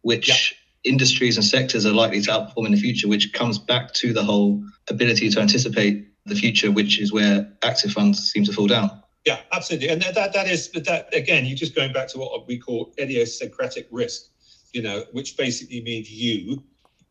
which 0.02 0.28
yeah. 0.28 0.90
industries 0.92 1.36
and 1.36 1.44
sectors 1.44 1.86
are 1.86 1.92
likely 1.92 2.20
to 2.22 2.30
outperform 2.30 2.66
in 2.66 2.72
the 2.72 2.80
future, 2.80 3.08
which 3.08 3.32
comes 3.32 3.58
back 3.58 3.92
to 3.94 4.12
the 4.12 4.22
whole 4.22 4.62
ability 4.88 5.30
to 5.30 5.40
anticipate 5.40 6.08
the 6.26 6.34
future, 6.34 6.70
which 6.70 7.00
is 7.00 7.12
where 7.12 7.50
active 7.64 7.92
funds 7.92 8.30
seem 8.30 8.44
to 8.44 8.52
fall 8.52 8.66
down. 8.66 9.02
Yeah, 9.24 9.38
absolutely. 9.52 9.88
And 9.88 10.02
that 10.02 10.32
that 10.32 10.48
is 10.48 10.70
that 10.72 11.14
again, 11.14 11.46
you're 11.46 11.56
just 11.56 11.74
going 11.74 11.92
back 11.92 12.08
to 12.08 12.18
what 12.18 12.46
we 12.46 12.58
call 12.58 12.92
idiosyncratic 12.98 13.86
risk, 13.90 14.30
you 14.72 14.82
know, 14.82 15.04
which 15.12 15.36
basically 15.36 15.80
means 15.80 16.10
you, 16.10 16.62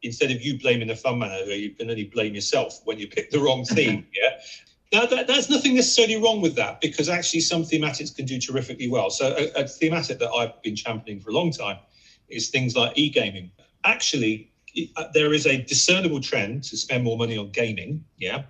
instead 0.03 0.31
of 0.31 0.41
you 0.41 0.59
blaming 0.59 0.89
the 0.89 0.95
fund 0.95 1.19
manager, 1.19 1.55
you 1.55 1.69
can 1.71 1.89
only 1.89 2.05
blame 2.05 2.35
yourself 2.35 2.81
when 2.83 2.99
you 2.99 3.07
pick 3.07 3.31
the 3.31 3.39
wrong 3.39 3.63
theme. 3.65 4.05
yeah. 4.13 4.39
Now, 4.91 5.05
that, 5.05 5.27
there's 5.27 5.49
nothing 5.49 5.75
necessarily 5.75 6.17
wrong 6.17 6.41
with 6.41 6.55
that 6.55 6.81
because 6.81 7.07
actually 7.07 7.39
some 7.41 7.63
thematics 7.63 8.13
can 8.13 8.25
do 8.25 8.39
terrifically 8.39 8.89
well. 8.89 9.09
So, 9.09 9.35
a, 9.37 9.61
a 9.61 9.67
thematic 9.67 10.19
that 10.19 10.29
I've 10.31 10.61
been 10.63 10.75
championing 10.75 11.21
for 11.21 11.29
a 11.29 11.33
long 11.33 11.51
time 11.51 11.77
is 12.27 12.49
things 12.49 12.75
like 12.75 12.97
e 12.97 13.09
gaming. 13.09 13.51
Actually, 13.83 14.51
uh, 14.95 15.05
there 15.13 15.33
is 15.33 15.45
a 15.45 15.61
discernible 15.61 16.21
trend 16.21 16.63
to 16.65 16.77
spend 16.77 17.03
more 17.03 17.17
money 17.17 17.37
on 17.37 17.51
gaming. 17.51 18.03
Yeah. 18.17 18.43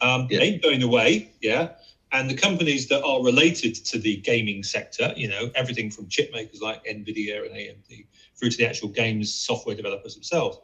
Um, 0.00 0.28
yeah. 0.30 0.40
Ain't 0.40 0.62
going 0.62 0.82
away. 0.82 1.32
Yeah. 1.40 1.70
And 2.12 2.30
the 2.30 2.34
companies 2.34 2.88
that 2.88 3.02
are 3.04 3.22
related 3.22 3.74
to 3.74 3.98
the 3.98 4.16
gaming 4.16 4.62
sector, 4.62 5.12
you 5.14 5.28
know, 5.28 5.50
everything 5.54 5.90
from 5.90 6.08
chip 6.08 6.32
makers 6.32 6.62
like 6.62 6.82
Nvidia 6.84 7.44
and 7.44 7.54
AMD 7.54 8.06
through 8.36 8.50
to 8.50 8.56
the 8.56 8.66
actual 8.66 8.88
games 8.88 9.34
software 9.34 9.76
developers 9.76 10.14
themselves, 10.14 10.58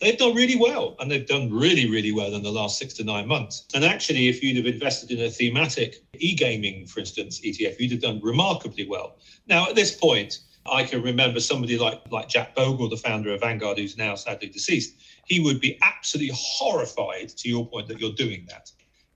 they've 0.00 0.18
done 0.18 0.34
really 0.34 0.56
well. 0.56 0.96
And 0.98 1.10
they've 1.10 1.26
done 1.26 1.52
really, 1.52 1.90
really 1.90 2.12
well 2.12 2.34
in 2.34 2.42
the 2.42 2.50
last 2.50 2.78
six 2.78 2.94
to 2.94 3.04
nine 3.04 3.28
months. 3.28 3.66
And 3.74 3.84
actually, 3.84 4.28
if 4.28 4.42
you'd 4.42 4.56
have 4.56 4.72
invested 4.72 5.10
in 5.10 5.24
a 5.24 5.30
thematic 5.30 6.04
e 6.18 6.34
gaming, 6.34 6.86
for 6.86 7.00
instance, 7.00 7.40
ETF, 7.40 7.78
you'd 7.78 7.92
have 7.92 8.00
done 8.00 8.20
remarkably 8.22 8.86
well. 8.86 9.16
Now, 9.46 9.68
at 9.68 9.74
this 9.74 9.94
point, 9.94 10.38
I 10.70 10.84
can 10.84 11.02
remember 11.02 11.40
somebody 11.40 11.78
like, 11.78 12.00
like 12.10 12.28
Jack 12.28 12.54
Bogle, 12.54 12.88
the 12.88 12.96
founder 12.96 13.32
of 13.32 13.40
Vanguard, 13.40 13.78
who's 13.78 13.96
now 13.96 14.14
sadly 14.14 14.48
deceased. 14.48 14.94
He 15.26 15.40
would 15.40 15.60
be 15.60 15.78
absolutely 15.82 16.34
horrified, 16.36 17.28
to 17.30 17.48
your 17.48 17.66
point, 17.66 17.88
that 17.88 18.00
you're 18.00 18.12
doing 18.12 18.46
that 18.48 18.70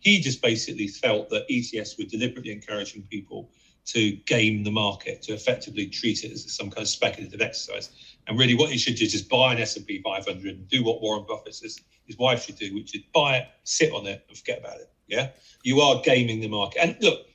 he 0.05 0.21
just 0.21 0.43
basically 0.43 0.87
felt 0.87 1.31
that 1.31 1.49
ETFs 1.49 1.99
were 1.99 2.05
deliberately 2.05 2.53
encouraging 2.53 3.03
people 3.11 3.51
to 3.87 4.13
game 4.27 4.63
the 4.63 4.71
market, 4.71 5.23
to 5.23 5.33
effectively 5.33 5.87
treat 5.87 6.25
it 6.25 6.33
as 6.33 6.55
some 6.55 6.71
kind 6.71 6.83
of 6.83 6.89
speculative 6.89 7.41
exercise. 7.41 7.91
And 8.27 8.39
really, 8.39 8.55
what 8.55 8.73
you 8.73 8.79
should 8.79 8.97
do 8.97 9.05
is 9.05 9.13
just 9.13 9.29
buy 9.29 9.53
an 9.53 9.61
S&P 9.61 10.01
500 10.03 10.57
and 10.57 10.69
do 10.69 10.83
what 10.83 11.03
Warren 11.03 11.25
Buffett 11.29 11.55
says 11.55 11.81
his 12.07 12.19
wife 12.19 12.45
should 12.45 12.57
do, 12.57 12.75
which 12.75 12.95
is 12.95 13.03
buy 13.13 13.37
it, 13.37 13.49
sit 13.65 13.93
on 13.93 14.07
it, 14.07 14.25
and 14.29 14.37
forget 14.37 14.61
about 14.61 14.77
it. 14.77 14.91
Yeah, 15.07 15.31
you 15.63 15.81
are 15.81 16.01
gaming 16.03 16.41
the 16.41 16.49
market. 16.49 16.81
And 16.83 16.97
look, 17.01 17.27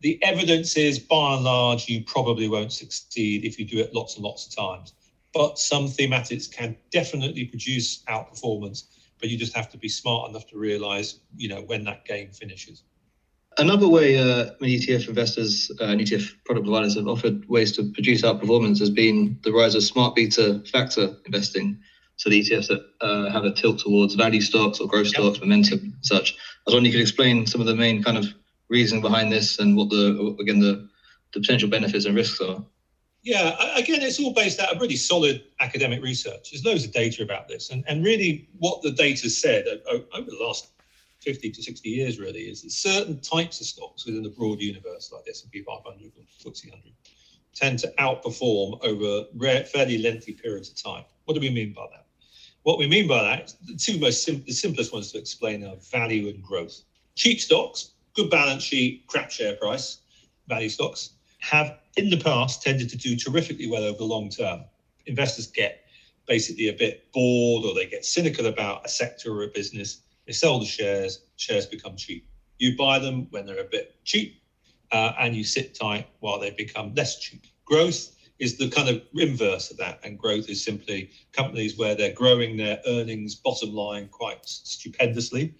the 0.00 0.22
evidence 0.22 0.76
is 0.76 0.98
by 0.98 1.34
and 1.34 1.44
large 1.44 1.88
you 1.88 2.04
probably 2.04 2.48
won't 2.48 2.72
succeed 2.72 3.44
if 3.44 3.58
you 3.58 3.64
do 3.64 3.78
it 3.78 3.92
lots 3.94 4.14
and 4.14 4.24
lots 4.24 4.46
of 4.46 4.54
times. 4.54 4.92
But 5.34 5.58
some 5.58 5.86
thematics 5.86 6.50
can 6.50 6.76
definitely 6.90 7.46
produce 7.46 8.02
outperformance 8.04 8.84
but 9.18 9.28
you 9.28 9.38
just 9.38 9.54
have 9.54 9.70
to 9.70 9.78
be 9.78 9.88
smart 9.88 10.30
enough 10.30 10.46
to 10.48 10.58
realize, 10.58 11.20
you 11.36 11.48
know, 11.48 11.62
when 11.62 11.84
that 11.84 12.04
game 12.04 12.30
finishes. 12.30 12.82
Another 13.58 13.88
way 13.88 14.18
uh, 14.18 14.50
many 14.60 14.78
ETF 14.78 15.08
investors 15.08 15.70
uh, 15.80 15.84
and 15.84 16.00
ETF 16.00 16.30
product 16.44 16.66
providers 16.66 16.94
have 16.96 17.06
offered 17.06 17.48
ways 17.48 17.72
to 17.72 17.90
produce 17.92 18.22
outperformance 18.22 18.78
has 18.80 18.90
been 18.90 19.38
the 19.44 19.52
rise 19.52 19.74
of 19.74 19.82
smart 19.82 20.14
beta 20.14 20.62
factor 20.70 21.16
investing. 21.24 21.78
So 22.16 22.28
the 22.28 22.40
ETFs 22.40 22.68
that 22.68 22.86
uh, 23.00 23.30
have 23.30 23.44
a 23.44 23.52
tilt 23.52 23.78
towards 23.78 24.14
value 24.14 24.40
stocks 24.40 24.78
or 24.78 24.88
growth 24.88 25.06
yep. 25.06 25.14
stocks, 25.14 25.40
momentum, 25.40 25.78
and 25.80 25.94
such. 26.02 26.32
I 26.32 26.36
was 26.66 26.74
wondering 26.74 26.92
you 26.92 26.98
could 26.98 27.02
explain 27.02 27.46
some 27.46 27.60
of 27.60 27.66
the 27.66 27.74
main 27.74 28.02
kind 28.02 28.18
of 28.18 28.26
reason 28.68 29.00
behind 29.00 29.32
this 29.32 29.58
and 29.58 29.76
what 29.76 29.88
the 29.90 30.36
again 30.40 30.60
the, 30.60 30.88
the 31.32 31.40
potential 31.40 31.68
benefits 31.68 32.04
and 32.04 32.14
risks 32.14 32.40
are. 32.40 32.62
Yeah, 33.22 33.56
again, 33.76 34.02
it's 34.02 34.20
all 34.20 34.32
based 34.32 34.60
out 34.60 34.72
of 34.72 34.80
really 34.80 34.96
solid 34.96 35.42
academic 35.60 36.02
research. 36.02 36.50
There's 36.52 36.64
loads 36.64 36.84
of 36.84 36.92
data 36.92 37.24
about 37.24 37.48
this. 37.48 37.70
And, 37.70 37.82
and 37.88 38.04
really, 38.04 38.48
what 38.58 38.82
the 38.82 38.92
data 38.92 39.28
said 39.28 39.64
over 39.90 40.30
the 40.30 40.38
last 40.40 40.75
50 41.26 41.50
to 41.50 41.62
60 41.62 41.88
years, 41.88 42.20
really, 42.20 42.42
is 42.42 42.62
that 42.62 42.70
certain 42.70 43.20
types 43.20 43.60
of 43.60 43.66
stocks 43.66 44.06
within 44.06 44.22
the 44.22 44.30
broad 44.30 44.60
universe, 44.60 45.10
like 45.12 45.24
the 45.24 45.32
S&P 45.32 45.60
500 45.60 46.00
and 46.00 46.26
FTSE 46.38 46.70
100, 46.70 46.92
tend 47.52 47.80
to 47.80 47.92
outperform 47.98 48.78
over 48.84 49.26
rare, 49.34 49.64
fairly 49.64 49.98
lengthy 49.98 50.32
periods 50.32 50.70
of 50.70 50.80
time. 50.80 51.04
What 51.24 51.34
do 51.34 51.40
we 51.40 51.50
mean 51.50 51.72
by 51.72 51.86
that? 51.90 52.06
What 52.62 52.78
we 52.78 52.86
mean 52.86 53.08
by 53.08 53.22
that, 53.24 53.52
the 53.66 53.74
two 53.74 53.98
most 53.98 54.22
sim- 54.22 54.44
the 54.46 54.52
simplest 54.52 54.92
ones 54.92 55.10
to 55.12 55.18
explain 55.18 55.64
are 55.64 55.76
value 55.90 56.28
and 56.28 56.40
growth. 56.42 56.82
Cheap 57.16 57.40
stocks, 57.40 57.94
good 58.14 58.30
balance 58.30 58.62
sheet, 58.62 59.04
crap 59.08 59.32
share 59.32 59.56
price, 59.56 59.98
value 60.46 60.68
stocks 60.68 61.10
have 61.40 61.78
in 61.96 62.08
the 62.08 62.18
past 62.18 62.62
tended 62.62 62.88
to 62.90 62.96
do 62.96 63.16
terrifically 63.16 63.68
well 63.68 63.82
over 63.82 63.98
the 63.98 64.04
long 64.04 64.30
term. 64.30 64.64
Investors 65.06 65.48
get 65.48 65.86
basically 66.28 66.68
a 66.68 66.72
bit 66.72 67.10
bored 67.12 67.64
or 67.64 67.74
they 67.74 67.86
get 67.86 68.04
cynical 68.04 68.46
about 68.46 68.84
a 68.84 68.88
sector 68.88 69.32
or 69.32 69.44
a 69.44 69.48
business. 69.48 70.02
They 70.26 70.32
sell 70.32 70.58
the 70.58 70.66
shares, 70.66 71.20
shares 71.36 71.66
become 71.66 71.96
cheap. 71.96 72.26
You 72.58 72.76
buy 72.76 72.98
them 72.98 73.26
when 73.30 73.46
they're 73.46 73.60
a 73.60 73.64
bit 73.64 73.96
cheap 74.04 74.42
uh, 74.92 75.12
and 75.18 75.34
you 75.34 75.44
sit 75.44 75.74
tight 75.74 76.08
while 76.20 76.38
they 76.38 76.50
become 76.50 76.94
less 76.94 77.18
cheap. 77.18 77.46
Growth 77.64 78.14
is 78.38 78.58
the 78.58 78.68
kind 78.68 78.88
of 78.88 79.02
inverse 79.14 79.70
of 79.70 79.76
that. 79.78 79.98
And 80.02 80.18
growth 80.18 80.48
is 80.48 80.62
simply 80.64 81.10
companies 81.32 81.78
where 81.78 81.94
they're 81.94 82.12
growing 82.12 82.56
their 82.56 82.80
earnings 82.86 83.34
bottom 83.34 83.72
line 83.72 84.08
quite 84.08 84.46
stupendously. 84.46 85.54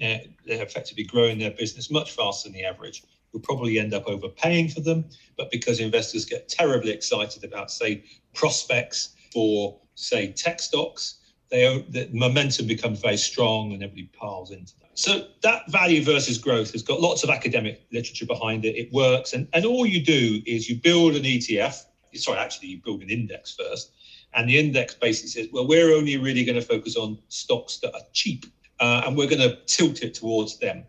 Uh, 0.00 0.18
they're 0.46 0.62
effectively 0.62 1.04
growing 1.04 1.38
their 1.38 1.50
business 1.50 1.90
much 1.90 2.12
faster 2.12 2.48
than 2.48 2.54
the 2.54 2.64
average 2.64 3.02
You'll 3.32 3.42
probably 3.42 3.78
end 3.78 3.94
up 3.94 4.06
overpaying 4.06 4.68
for 4.68 4.80
them. 4.80 5.06
But 5.36 5.50
because 5.50 5.80
investors 5.80 6.24
get 6.24 6.48
terribly 6.48 6.90
excited 6.90 7.44
about, 7.44 7.70
say, 7.70 8.04
prospects 8.34 9.14
for, 9.32 9.80
say, 9.94 10.32
tech 10.32 10.60
stocks, 10.60 11.20
they, 11.52 11.84
the 11.90 12.08
momentum 12.12 12.66
becomes 12.66 13.00
very 13.00 13.18
strong 13.18 13.72
and 13.72 13.82
everybody 13.82 14.10
piles 14.18 14.50
into 14.50 14.72
that. 14.80 14.88
So 14.94 15.28
that 15.42 15.70
value 15.70 16.02
versus 16.02 16.38
growth 16.38 16.72
has 16.72 16.82
got 16.82 17.00
lots 17.00 17.22
of 17.24 17.30
academic 17.30 17.82
literature 17.92 18.24
behind 18.24 18.64
it. 18.64 18.74
It 18.74 18.90
works. 18.90 19.34
And, 19.34 19.46
and 19.52 19.66
all 19.66 19.84
you 19.84 20.02
do 20.02 20.40
is 20.46 20.70
you 20.70 20.76
build 20.76 21.14
an 21.14 21.24
ETF. 21.24 21.84
Sorry, 22.14 22.38
actually, 22.38 22.68
you 22.68 22.80
build 22.82 23.02
an 23.02 23.10
index 23.10 23.54
first. 23.54 23.92
And 24.32 24.48
the 24.48 24.58
index 24.58 24.94
basically 24.94 25.28
says, 25.28 25.48
well, 25.52 25.66
we're 25.66 25.94
only 25.94 26.16
really 26.16 26.42
going 26.42 26.58
to 26.58 26.66
focus 26.66 26.96
on 26.96 27.18
stocks 27.28 27.76
that 27.78 27.94
are 27.94 28.00
cheap. 28.14 28.46
Uh, 28.80 29.02
and 29.06 29.14
we're 29.14 29.28
going 29.28 29.42
to 29.42 29.58
tilt 29.66 30.02
it 30.02 30.14
towards 30.14 30.58
them 30.58 30.84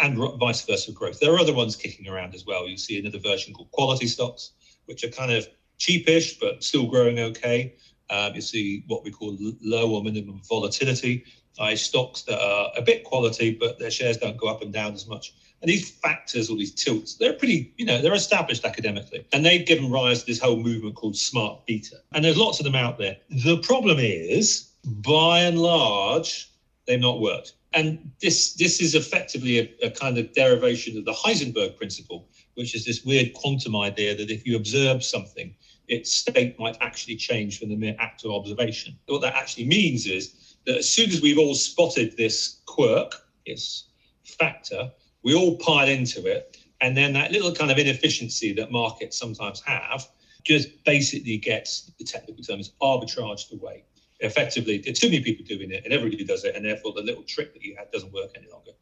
and 0.00 0.16
vice 0.38 0.64
versa 0.64 0.90
growth. 0.90 1.20
There 1.20 1.34
are 1.34 1.38
other 1.38 1.54
ones 1.54 1.76
kicking 1.76 2.08
around 2.08 2.34
as 2.34 2.46
well. 2.46 2.66
You 2.66 2.78
see 2.78 2.98
another 2.98 3.18
version 3.18 3.52
called 3.52 3.70
quality 3.72 4.06
stocks, 4.06 4.52
which 4.86 5.04
are 5.04 5.08
kind 5.08 5.32
of 5.32 5.46
cheapish 5.78 6.38
but 6.40 6.64
still 6.64 6.86
growing 6.86 7.18
okay. 7.18 7.74
Um, 8.10 8.34
you 8.34 8.40
see 8.40 8.84
what 8.86 9.04
we 9.04 9.10
call 9.10 9.36
low 9.60 9.90
or 9.90 10.02
minimum 10.02 10.40
volatility, 10.48 11.24
i.e., 11.60 11.76
stocks 11.76 12.22
that 12.22 12.40
are 12.40 12.70
a 12.76 12.82
bit 12.82 13.04
quality 13.04 13.56
but 13.58 13.78
their 13.78 13.90
shares 13.90 14.16
don't 14.16 14.36
go 14.36 14.46
up 14.48 14.62
and 14.62 14.72
down 14.72 14.94
as 14.94 15.06
much. 15.06 15.34
And 15.60 15.68
these 15.68 15.90
factors 15.90 16.48
all 16.48 16.56
these 16.56 16.74
tilts, 16.74 17.14
they're 17.14 17.32
pretty, 17.32 17.72
you 17.76 17.84
know, 17.84 18.00
they're 18.00 18.14
established 18.14 18.64
academically. 18.64 19.26
And 19.32 19.44
they've 19.44 19.66
given 19.66 19.90
rise 19.90 20.20
to 20.20 20.26
this 20.26 20.38
whole 20.38 20.56
movement 20.56 20.94
called 20.94 21.16
smart 21.16 21.66
beta. 21.66 21.96
And 22.12 22.24
there's 22.24 22.36
lots 22.36 22.60
of 22.60 22.64
them 22.64 22.76
out 22.76 22.98
there. 22.98 23.16
The 23.44 23.58
problem 23.58 23.98
is, 23.98 24.70
by 24.84 25.40
and 25.40 25.58
large, 25.58 26.50
they've 26.86 27.00
not 27.00 27.20
worked. 27.20 27.54
And 27.74 28.10
this 28.20 28.54
this 28.54 28.80
is 28.80 28.94
effectively 28.94 29.58
a, 29.58 29.86
a, 29.86 29.90
kind 29.90 30.16
of 30.16 30.32
derivation 30.32 30.96
of 30.96 31.04
the 31.04 31.12
Heisenberg 31.12 31.76
principle, 31.76 32.28
which 32.54 32.74
is 32.74 32.84
this 32.86 33.04
weird 33.04 33.34
quantum 33.34 33.76
idea 33.76 34.16
that 34.16 34.30
if 34.30 34.46
you 34.46 34.56
observe 34.56 35.04
something, 35.04 35.54
its 35.88 36.14
state 36.14 36.58
might 36.58 36.76
actually 36.80 37.16
change 37.16 37.58
from 37.58 37.70
the 37.70 37.76
mere 37.76 37.96
act 37.98 38.24
of 38.24 38.30
observation. 38.30 38.96
What 39.06 39.22
that 39.22 39.34
actually 39.34 39.66
means 39.66 40.06
is 40.06 40.56
that 40.66 40.78
as 40.78 40.88
soon 40.88 41.10
as 41.10 41.20
we've 41.20 41.38
all 41.38 41.54
spotted 41.54 42.16
this 42.16 42.60
quirk, 42.66 43.14
this 43.46 43.88
factor, 44.24 44.90
we 45.22 45.34
all 45.34 45.56
pile 45.56 45.88
into 45.88 46.26
it. 46.26 46.58
And 46.80 46.96
then 46.96 47.12
that 47.14 47.32
little 47.32 47.52
kind 47.52 47.70
of 47.70 47.78
inefficiency 47.78 48.52
that 48.52 48.70
markets 48.70 49.18
sometimes 49.18 49.60
have 49.62 50.06
just 50.44 50.84
basically 50.84 51.38
gets 51.38 51.90
the 51.98 52.04
technical 52.04 52.44
terms 52.44 52.72
arbitraged 52.80 53.52
away. 53.52 53.84
Effectively, 54.20 54.78
there 54.78 54.92
are 54.92 54.94
too 54.94 55.08
many 55.08 55.22
people 55.22 55.44
doing 55.44 55.70
it 55.70 55.84
and 55.84 55.92
everybody 55.92 56.24
does 56.24 56.44
it, 56.44 56.54
and 56.54 56.64
therefore 56.64 56.92
the 56.92 57.02
little 57.02 57.22
trick 57.22 57.52
that 57.52 57.62
you 57.62 57.74
had 57.76 57.90
doesn't 57.90 58.12
work 58.12 58.30
any 58.36 58.50
longer. 58.52 58.72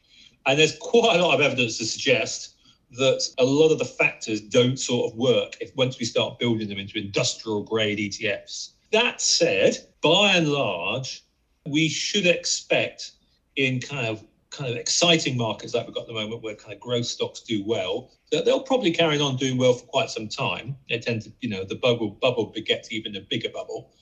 And 0.46 0.58
there's 0.58 0.76
quite 0.78 1.18
a 1.18 1.22
lot 1.22 1.34
of 1.34 1.40
evidence 1.40 1.78
to 1.78 1.84
suggest 1.84 2.55
that 2.92 3.22
a 3.38 3.44
lot 3.44 3.70
of 3.70 3.78
the 3.78 3.84
factors 3.84 4.40
don't 4.40 4.78
sort 4.78 5.10
of 5.10 5.18
work 5.18 5.56
if 5.60 5.74
once 5.76 5.98
we 5.98 6.04
start 6.04 6.38
building 6.38 6.68
them 6.68 6.78
into 6.78 6.98
industrial 6.98 7.62
grade 7.62 7.98
ETFs. 7.98 8.70
That 8.92 9.20
said, 9.20 9.78
by 10.02 10.36
and 10.36 10.48
large, 10.48 11.24
we 11.66 11.88
should 11.88 12.26
expect 12.26 13.12
in 13.56 13.80
kind 13.80 14.06
of 14.06 14.24
kind 14.50 14.70
of 14.70 14.76
exciting 14.76 15.36
markets 15.36 15.74
like 15.74 15.86
we've 15.86 15.94
got 15.94 16.02
at 16.02 16.06
the 16.06 16.14
moment 16.14 16.42
where 16.42 16.54
kind 16.54 16.72
of 16.72 16.80
growth 16.80 17.04
stocks 17.04 17.40
do 17.40 17.62
well, 17.66 18.10
that 18.32 18.44
they'll 18.44 18.62
probably 18.62 18.90
carry 18.90 19.20
on 19.20 19.36
doing 19.36 19.58
well 19.58 19.74
for 19.74 19.84
quite 19.86 20.08
some 20.08 20.28
time. 20.28 20.76
They 20.88 20.98
tend 20.98 21.22
to, 21.22 21.32
you 21.40 21.50
know, 21.50 21.64
the 21.64 21.74
bubble 21.74 22.10
bubble 22.10 22.46
begets 22.46 22.92
even 22.92 23.16
a 23.16 23.20
bigger 23.20 23.50
bubble. 23.50 23.92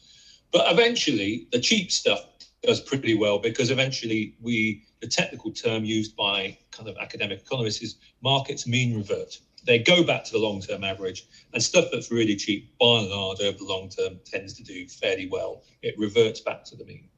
But 0.53 0.71
eventually 0.71 1.49
the 1.51 1.59
cheap 1.59 1.91
stuff 1.91 2.34
does 2.67 2.81
pretty 2.81 3.15
well 3.15 3.39
because 3.39 3.71
eventually 3.71 4.35
we 4.41 4.85
the 5.01 5.07
technical 5.07 5.51
term 5.51 5.85
used 5.85 6.17
by 6.17 6.57
kind 6.71 6.89
of 6.89 6.97
academic 7.01 7.41
economists 7.41 7.83
is 7.83 7.97
markets 8.23 8.67
mean 8.67 8.97
revert. 8.97 9.39
They 9.65 9.79
go 9.79 10.03
back 10.03 10.25
to 10.25 10.33
the 10.33 10.39
long 10.39 10.61
term 10.61 10.85
average, 10.85 11.27
and 11.53 11.63
stuff 11.63 11.87
that's 11.91 12.11
really 12.11 12.37
cheap, 12.37 12.71
by 12.79 13.01
and 13.01 13.09
large, 13.09 13.41
over 13.41 13.59
the 13.59 13.65
long 13.65 13.89
term, 13.89 14.19
tends 14.25 14.55
to 14.55 14.63
do 14.63 14.87
fairly 14.87 15.27
well. 15.27 15.63
It 15.83 15.95
reverts 15.99 16.41
back 16.41 16.65
to 16.67 16.77
the 16.77 16.85
mean. 16.85 17.09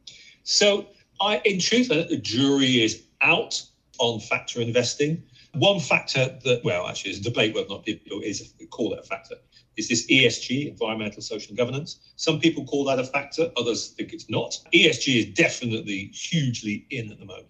So, 0.44 0.86
I, 1.20 1.40
in 1.44 1.58
truth, 1.58 1.90
I 1.90 1.94
think 1.94 2.08
the 2.08 2.18
jury 2.18 2.82
is 2.82 3.04
out 3.20 3.60
on 3.98 4.20
factor 4.20 4.60
investing. 4.60 5.22
One 5.58 5.80
factor 5.80 6.38
that, 6.44 6.62
well, 6.64 6.86
actually, 6.86 7.12
there's 7.12 7.26
a 7.26 7.30
debate 7.30 7.54
whether 7.54 7.66
or 7.66 7.76
not 7.76 7.84
people 7.84 8.20
is 8.20 8.54
call 8.70 8.92
it 8.92 9.00
a 9.00 9.02
factor 9.02 9.36
is 9.76 9.88
this 9.88 10.06
ESG, 10.06 10.70
environmental, 10.70 11.22
social, 11.22 11.54
governance. 11.54 11.98
Some 12.16 12.40
people 12.40 12.64
call 12.64 12.84
that 12.84 12.98
a 12.98 13.04
factor, 13.04 13.50
others 13.56 13.88
think 13.88 14.12
it's 14.12 14.28
not. 14.30 14.56
ESG 14.74 15.18
is 15.18 15.26
definitely 15.34 16.10
hugely 16.14 16.86
in 16.90 17.12
at 17.12 17.18
the 17.18 17.26
moment. 17.26 17.48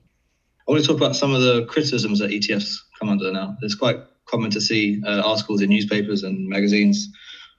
I 0.68 0.72
want 0.72 0.82
to 0.82 0.88
talk 0.88 0.96
about 0.96 1.14
some 1.14 1.32
of 1.32 1.40
the 1.40 1.64
criticisms 1.66 2.18
that 2.18 2.30
ETFs 2.30 2.76
come 2.98 3.08
under 3.08 3.32
now. 3.32 3.56
It's 3.62 3.76
quite 3.76 3.98
common 4.26 4.50
to 4.50 4.60
see 4.60 5.00
uh, 5.06 5.22
articles 5.24 5.62
in 5.62 5.68
newspapers 5.68 6.24
and 6.24 6.48
magazines 6.48 7.08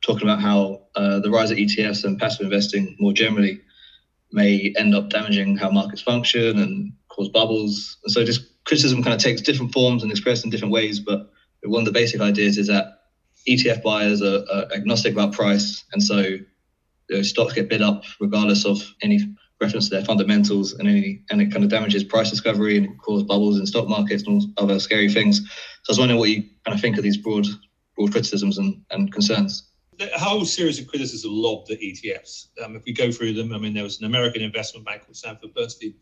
talking 0.01 0.23
about 0.23 0.41
how 0.41 0.81
uh, 0.95 1.19
the 1.19 1.31
rise 1.31 1.49
of 1.49 1.57
ETFs 1.57 2.03
and 2.03 2.19
passive 2.19 2.45
investing 2.45 2.95
more 2.99 3.13
generally 3.13 3.61
may 4.33 4.73
end 4.77 4.93
up 4.93 5.09
damaging 5.09 5.55
how 5.55 5.71
markets 5.71 6.01
function 6.01 6.59
and 6.59 6.91
cause 7.07 7.29
bubbles. 7.29 7.97
And 8.03 8.11
so 8.11 8.25
this 8.25 8.39
criticism 8.67 9.01
kind 9.01 9.13
of 9.13 9.21
takes 9.21 9.41
different 9.41 9.71
forms 9.71 10.03
and 10.03 10.11
expressed 10.11 10.43
in 10.43 10.51
different 10.51 10.73
ways. 10.73 10.99
But 10.99 11.31
one 11.63 11.81
of 11.81 11.85
the 11.85 11.91
basic 11.91 12.19
ideas 12.21 12.57
is 12.57 12.67
that 12.67 12.99
ETF 13.47 13.81
buyers 13.81 14.21
are, 14.21 14.43
are 14.51 14.65
agnostic 14.73 15.13
about 15.13 15.31
price, 15.31 15.85
and 15.93 16.03
so 16.03 16.37
you 17.09 17.23
stocks 17.23 17.53
get 17.53 17.69
bid 17.69 17.81
up 17.81 18.03
regardless 18.19 18.65
of 18.65 18.83
any 19.01 19.19
reference 19.61 19.89
to 19.89 19.95
their 19.95 20.05
fundamentals, 20.05 20.73
and 20.73 20.87
any 20.87 21.23
and 21.29 21.41
it 21.41 21.51
kind 21.51 21.63
of 21.63 21.71
damages 21.71 22.03
price 22.03 22.29
discovery 22.29 22.77
and 22.77 23.01
causes 23.01 23.23
bubbles 23.23 23.57
in 23.57 23.65
stock 23.65 23.87
markets 23.87 24.23
and 24.27 24.43
all 24.57 24.65
other 24.65 24.79
scary 24.79 25.09
things. 25.09 25.39
So 25.39 25.89
I 25.89 25.91
was 25.91 25.99
wondering 25.99 26.19
what 26.19 26.29
you 26.29 26.43
kind 26.65 26.75
of 26.75 26.81
think 26.81 26.97
of 26.97 27.03
these 27.03 27.17
broad 27.17 27.47
broad 27.95 28.11
criticisms 28.11 28.57
and, 28.57 28.83
and 28.91 29.11
concerns. 29.11 29.63
The 29.97 30.09
whole 30.13 30.45
series 30.45 30.77
of 30.79 30.85
criticism 30.85 31.31
lobbed 31.33 31.71
at 31.71 31.79
ETFs. 31.79 32.49
Um, 32.63 32.75
if 32.75 32.83
we 32.85 32.93
go 32.93 33.11
through 33.11 33.33
them, 33.33 33.51
I 33.51 33.57
mean, 33.57 33.73
there 33.73 33.83
was 33.83 33.99
an 33.99 34.05
American 34.05 34.43
investment 34.43 34.85
bank 34.85 35.03
called 35.03 35.15
Sanford 35.15 35.55
Bernstein 35.55 35.95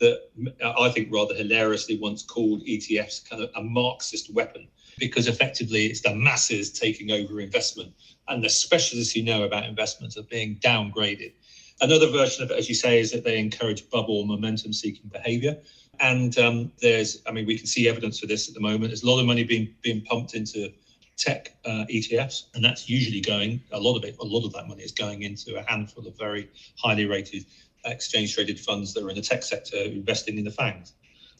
that 0.00 0.22
I 0.64 0.88
think 0.90 1.12
rather 1.12 1.34
hilariously 1.34 1.98
once 1.98 2.22
called 2.22 2.64
ETFs 2.64 3.28
kind 3.28 3.42
of 3.42 3.50
a 3.54 3.62
Marxist 3.62 4.32
weapon 4.32 4.66
because 4.98 5.28
effectively 5.28 5.86
it's 5.86 6.00
the 6.00 6.14
masses 6.14 6.72
taking 6.72 7.10
over 7.10 7.40
investment 7.40 7.92
and 8.28 8.42
the 8.42 8.48
specialists 8.48 9.12
who 9.14 9.22
know 9.22 9.44
about 9.44 9.64
investments 9.64 10.16
are 10.16 10.22
being 10.24 10.56
downgraded. 10.56 11.32
Another 11.80 12.08
version 12.10 12.44
of 12.44 12.50
it, 12.50 12.58
as 12.58 12.68
you 12.68 12.74
say, 12.74 13.00
is 13.00 13.10
that 13.12 13.24
they 13.24 13.38
encourage 13.38 13.88
bubble 13.90 14.24
momentum 14.24 14.72
seeking 14.72 15.08
behavior. 15.10 15.56
And 15.98 16.36
um, 16.38 16.72
there's, 16.80 17.22
I 17.26 17.32
mean, 17.32 17.46
we 17.46 17.56
can 17.56 17.66
see 17.66 17.88
evidence 17.88 18.18
for 18.18 18.26
this 18.26 18.48
at 18.48 18.54
the 18.54 18.60
moment. 18.60 18.88
There's 18.88 19.02
a 19.02 19.06
lot 19.06 19.20
of 19.20 19.26
money 19.26 19.44
being 19.44 19.74
being 19.82 20.02
pumped 20.02 20.34
into 20.34 20.72
tech 21.16 21.54
uh, 21.66 21.84
ETFs, 21.90 22.44
and 22.54 22.64
that's 22.64 22.88
usually 22.88 23.20
going 23.20 23.60
a 23.72 23.80
lot 23.80 23.96
of 23.96 24.04
it. 24.04 24.16
A 24.20 24.24
lot 24.24 24.46
of 24.46 24.52
that 24.54 24.66
money 24.66 24.82
is 24.82 24.92
going 24.92 25.22
into 25.22 25.58
a 25.58 25.62
handful 25.70 26.06
of 26.06 26.16
very 26.16 26.50
highly 26.76 27.04
rated 27.04 27.44
exchange 27.84 28.34
traded 28.34 28.60
funds 28.60 28.94
that 28.94 29.04
are 29.04 29.10
in 29.10 29.16
the 29.16 29.22
tech 29.22 29.42
sector 29.42 29.76
investing 29.76 30.38
in 30.38 30.44
the 30.44 30.50
FANGs. 30.50 30.92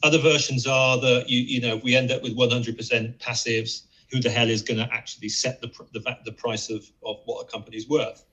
Other 0.03 0.17
versions 0.17 0.65
are 0.65 0.99
that 0.99 1.29
you 1.29 1.41
you 1.41 1.61
know 1.61 1.77
we 1.77 1.95
end 1.95 2.11
up 2.11 2.23
with 2.23 2.35
100% 2.35 3.17
passives. 3.19 3.83
Who 4.11 4.19
the 4.19 4.29
hell 4.29 4.49
is 4.49 4.61
going 4.61 4.77
to 4.77 4.93
actually 4.93 5.29
set 5.29 5.61
the 5.61 5.71
the, 5.93 6.17
the 6.25 6.33
price 6.33 6.69
of, 6.69 6.83
of 7.05 7.17
what 7.25 7.41
a 7.41 7.51
company 7.51 7.77
is 7.77 7.87
worth? 7.87 8.25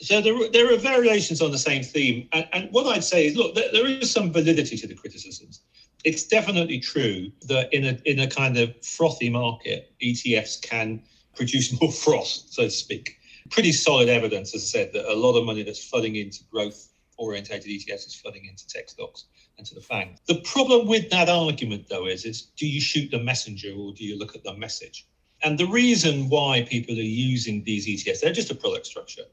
So 0.00 0.20
there, 0.20 0.50
there 0.50 0.72
are 0.72 0.76
variations 0.76 1.40
on 1.40 1.52
the 1.52 1.58
same 1.58 1.84
theme. 1.84 2.28
And, 2.32 2.48
and 2.52 2.68
what 2.72 2.86
I'd 2.86 3.04
say 3.04 3.26
is, 3.26 3.36
look, 3.36 3.54
there, 3.54 3.70
there 3.72 3.86
is 3.86 4.10
some 4.10 4.32
validity 4.32 4.76
to 4.78 4.86
the 4.88 4.94
criticisms. 4.94 5.60
It's 6.04 6.24
definitely 6.24 6.80
true 6.80 7.30
that 7.42 7.72
in 7.72 7.84
a 7.84 7.98
in 8.04 8.18
a 8.18 8.26
kind 8.26 8.58
of 8.58 8.74
frothy 8.84 9.30
market, 9.30 9.92
ETFs 10.02 10.60
can 10.60 11.02
produce 11.36 11.80
more 11.80 11.92
froth, 12.04 12.26
so 12.26 12.64
to 12.64 12.70
speak. 12.70 13.18
Pretty 13.50 13.70
solid 13.70 14.08
evidence, 14.08 14.54
as 14.54 14.62
I 14.62 14.66
said, 14.66 14.92
that 14.94 15.12
a 15.12 15.14
lot 15.14 15.38
of 15.38 15.44
money 15.44 15.62
that's 15.62 15.84
flooding 15.84 16.16
into 16.16 16.42
growth 16.50 16.91
orientated 17.18 17.70
ETFs 17.70 18.06
is 18.06 18.14
flooding 18.14 18.46
into 18.46 18.66
tech 18.66 18.88
stocks 18.88 19.26
and 19.58 19.66
to 19.66 19.74
the 19.74 19.80
FANG. 19.80 20.18
The 20.26 20.40
problem 20.42 20.86
with 20.86 21.10
that 21.10 21.28
argument, 21.28 21.88
though, 21.88 22.06
is, 22.06 22.24
is 22.24 22.42
do 22.56 22.66
you 22.66 22.80
shoot 22.80 23.10
the 23.10 23.22
messenger 23.22 23.72
or 23.76 23.92
do 23.92 24.04
you 24.04 24.18
look 24.18 24.34
at 24.34 24.42
the 24.44 24.56
message? 24.56 25.06
And 25.44 25.58
the 25.58 25.66
reason 25.66 26.28
why 26.28 26.62
people 26.62 26.96
are 26.96 27.02
using 27.02 27.64
these 27.64 27.86
ETFs, 27.86 28.20
they're 28.20 28.32
just 28.32 28.50
a 28.50 28.54
product 28.54 28.86
structure, 28.86 29.24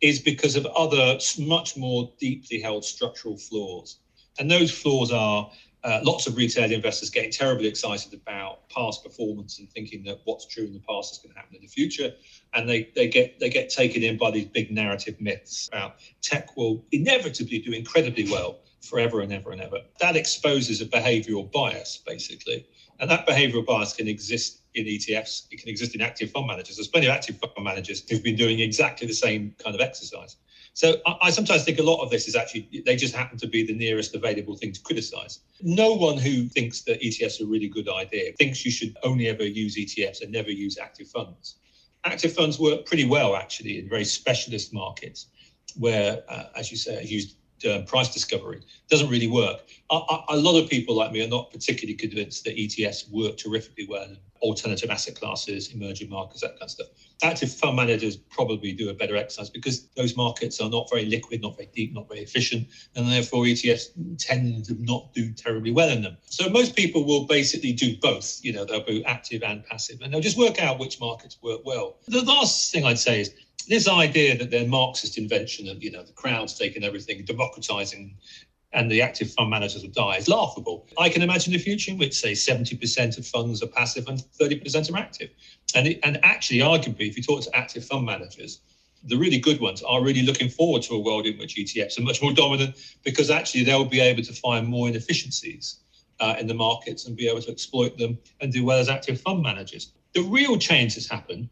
is 0.00 0.18
because 0.18 0.56
of 0.56 0.66
other 0.66 1.18
much 1.38 1.76
more 1.76 2.12
deeply 2.18 2.60
held 2.60 2.84
structural 2.84 3.36
flaws. 3.36 3.98
And 4.38 4.50
those 4.50 4.70
flaws 4.70 5.10
are 5.10 5.50
uh, 5.84 6.00
lots 6.02 6.26
of 6.26 6.36
retail 6.36 6.70
investors 6.72 7.10
getting 7.10 7.30
terribly 7.30 7.68
excited 7.68 8.12
about 8.12 8.68
past 8.70 9.04
performance 9.04 9.58
and 9.58 9.70
thinking 9.70 10.02
that 10.04 10.20
what's 10.24 10.46
true 10.46 10.64
in 10.64 10.72
the 10.72 10.80
past 10.80 11.12
is 11.12 11.18
going 11.18 11.32
to 11.32 11.38
happen 11.38 11.54
in 11.54 11.62
the 11.62 11.68
future, 11.68 12.12
and 12.54 12.68
they 12.68 12.90
they 12.94 13.06
get 13.08 13.38
they 13.38 13.48
get 13.48 13.70
taken 13.70 14.02
in 14.02 14.16
by 14.16 14.30
these 14.30 14.46
big 14.46 14.70
narrative 14.70 15.20
myths 15.20 15.68
about 15.68 15.96
tech 16.22 16.56
will 16.56 16.84
inevitably 16.92 17.58
do 17.60 17.72
incredibly 17.72 18.28
well 18.30 18.60
forever 18.80 19.20
and 19.20 19.32
ever 19.32 19.52
and 19.52 19.60
ever. 19.60 19.78
That 20.00 20.16
exposes 20.16 20.80
a 20.80 20.86
behavioural 20.86 21.50
bias 21.52 22.02
basically, 22.04 22.66
and 22.98 23.10
that 23.10 23.26
behavioural 23.26 23.66
bias 23.66 23.92
can 23.92 24.08
exist 24.08 24.62
in 24.74 24.86
ETFs. 24.86 25.46
It 25.50 25.60
can 25.60 25.68
exist 25.68 25.94
in 25.94 26.00
active 26.00 26.30
fund 26.30 26.46
managers. 26.46 26.76
There's 26.76 26.88
plenty 26.88 27.06
of 27.06 27.12
active 27.12 27.38
fund 27.38 27.52
managers 27.64 28.08
who've 28.08 28.22
been 28.22 28.36
doing 28.36 28.60
exactly 28.60 29.06
the 29.06 29.14
same 29.14 29.54
kind 29.62 29.74
of 29.74 29.80
exercise. 29.80 30.36
So 30.76 30.96
I, 31.06 31.16
I, 31.22 31.30
sometimes 31.30 31.64
think 31.64 31.78
a 31.78 31.82
lot 31.82 32.02
of 32.02 32.10
this 32.10 32.28
is 32.28 32.36
actually 32.36 32.68
they 32.84 32.96
just 32.96 33.14
happen 33.14 33.38
to 33.38 33.46
be 33.46 33.64
the 33.64 33.74
nearest 33.74 34.14
available 34.14 34.54
thing 34.56 34.72
to 34.72 34.80
criticize. 34.82 35.40
No 35.62 35.94
one 35.94 36.18
who 36.18 36.48
thinks 36.48 36.82
that 36.82 37.00
ETFs 37.00 37.40
are 37.40 37.44
a 37.44 37.46
really 37.46 37.68
good 37.68 37.88
idea 37.88 38.32
thinks 38.32 38.62
you 38.62 38.70
should 38.70 38.94
only 39.02 39.26
ever 39.26 39.42
use 39.42 39.78
ETFs 39.78 40.20
and 40.20 40.30
never 40.30 40.50
use 40.50 40.76
active 40.76 41.08
funds. 41.08 41.56
Active 42.04 42.34
funds 42.34 42.58
work 42.58 42.84
pretty 42.84 43.06
well 43.06 43.36
actually 43.36 43.78
in 43.78 43.88
very 43.88 44.04
specialist 44.04 44.74
markets 44.74 45.28
where, 45.78 46.22
uh, 46.28 46.44
as 46.54 46.70
you 46.70 46.76
say, 46.76 47.02
used 47.04 47.36
uh, 47.66 47.80
price 47.86 48.12
discovery 48.12 48.60
doesn't 48.90 49.08
really 49.08 49.28
work. 49.28 49.62
A, 49.90 49.94
a, 49.94 50.24
a, 50.28 50.36
lot 50.36 50.62
of 50.62 50.68
people 50.68 50.94
like 50.94 51.10
me 51.10 51.24
are 51.24 51.28
not 51.28 51.50
particularly 51.50 51.96
convinced 51.96 52.44
that 52.44 52.54
ETFs 52.54 53.10
work 53.10 53.38
terrifically 53.38 53.86
well 53.88 54.14
alternative 54.46 54.90
asset 54.90 55.14
classes, 55.14 55.72
emerging 55.74 56.08
markets, 56.08 56.40
that 56.40 56.52
kind 56.52 56.62
of 56.62 56.70
stuff. 56.70 56.86
Active 57.22 57.52
fund 57.52 57.76
managers 57.76 58.16
probably 58.16 58.72
do 58.72 58.90
a 58.90 58.94
better 58.94 59.16
exercise 59.16 59.50
because 59.50 59.88
those 59.96 60.16
markets 60.16 60.60
are 60.60 60.70
not 60.70 60.88
very 60.90 61.04
liquid, 61.06 61.42
not 61.42 61.56
very 61.56 61.68
deep, 61.74 61.92
not 61.92 62.08
very 62.08 62.20
efficient, 62.20 62.68
and 62.94 63.10
therefore 63.10 63.44
ETFs 63.44 63.86
tend 64.18 64.64
to 64.64 64.74
not 64.80 65.12
do 65.14 65.32
terribly 65.32 65.72
well 65.72 65.88
in 65.88 66.02
them. 66.02 66.16
So 66.26 66.48
most 66.48 66.76
people 66.76 67.04
will 67.04 67.26
basically 67.26 67.72
do 67.72 67.96
both. 68.00 68.40
You 68.42 68.52
know, 68.52 68.64
they'll 68.64 68.84
be 68.84 69.04
active 69.04 69.42
and 69.42 69.64
passive, 69.64 70.00
and 70.02 70.12
they'll 70.12 70.20
just 70.20 70.38
work 70.38 70.62
out 70.62 70.78
which 70.78 71.00
markets 71.00 71.38
work 71.42 71.60
well. 71.64 71.96
The 72.06 72.22
last 72.22 72.72
thing 72.72 72.84
I'd 72.84 72.98
say 72.98 73.20
is 73.20 73.34
this 73.68 73.88
idea 73.88 74.38
that 74.38 74.50
they're 74.50 74.68
Marxist 74.68 75.18
invention 75.18 75.68
of, 75.68 75.82
you 75.82 75.90
know, 75.90 76.02
the 76.02 76.12
crowd's 76.12 76.54
taking 76.54 76.84
everything, 76.84 77.24
democratizing 77.24 78.16
and 78.72 78.90
the 78.90 79.00
active 79.00 79.30
fund 79.32 79.50
managers 79.50 79.82
will 79.82 79.90
die 79.90 80.16
is 80.16 80.28
laughable. 80.28 80.86
I 80.98 81.08
can 81.08 81.22
imagine 81.22 81.54
a 81.54 81.58
future 81.58 81.92
in 81.92 81.98
which, 81.98 82.14
say, 82.14 82.32
70% 82.32 83.18
of 83.18 83.26
funds 83.26 83.62
are 83.62 83.68
passive 83.68 84.06
and 84.08 84.22
30% 84.40 84.92
are 84.92 84.98
active. 84.98 85.30
And, 85.74 85.88
it, 85.88 86.00
and 86.02 86.18
actually, 86.22 86.58
arguably, 86.58 87.08
if 87.08 87.16
you 87.16 87.22
talk 87.22 87.42
to 87.42 87.56
active 87.56 87.84
fund 87.84 88.04
managers, 88.04 88.60
the 89.04 89.16
really 89.16 89.38
good 89.38 89.60
ones 89.60 89.82
are 89.82 90.02
really 90.02 90.22
looking 90.22 90.48
forward 90.48 90.82
to 90.82 90.94
a 90.94 90.98
world 90.98 91.26
in 91.26 91.38
which 91.38 91.56
ETFs 91.56 91.98
are 91.98 92.02
much 92.02 92.22
more 92.22 92.32
dominant 92.32 92.76
because 93.04 93.30
actually 93.30 93.62
they'll 93.62 93.84
be 93.84 94.00
able 94.00 94.22
to 94.22 94.32
find 94.32 94.66
more 94.66 94.88
inefficiencies 94.88 95.80
uh, 96.20 96.34
in 96.38 96.46
the 96.46 96.54
markets 96.54 97.06
and 97.06 97.16
be 97.16 97.28
able 97.28 97.40
to 97.42 97.50
exploit 97.50 97.96
them 97.98 98.18
and 98.40 98.52
do 98.52 98.64
well 98.64 98.78
as 98.78 98.88
active 98.88 99.20
fund 99.20 99.42
managers. 99.42 99.92
The 100.14 100.22
real 100.22 100.58
change 100.58 100.94
that's 100.94 101.08
happened 101.08 101.48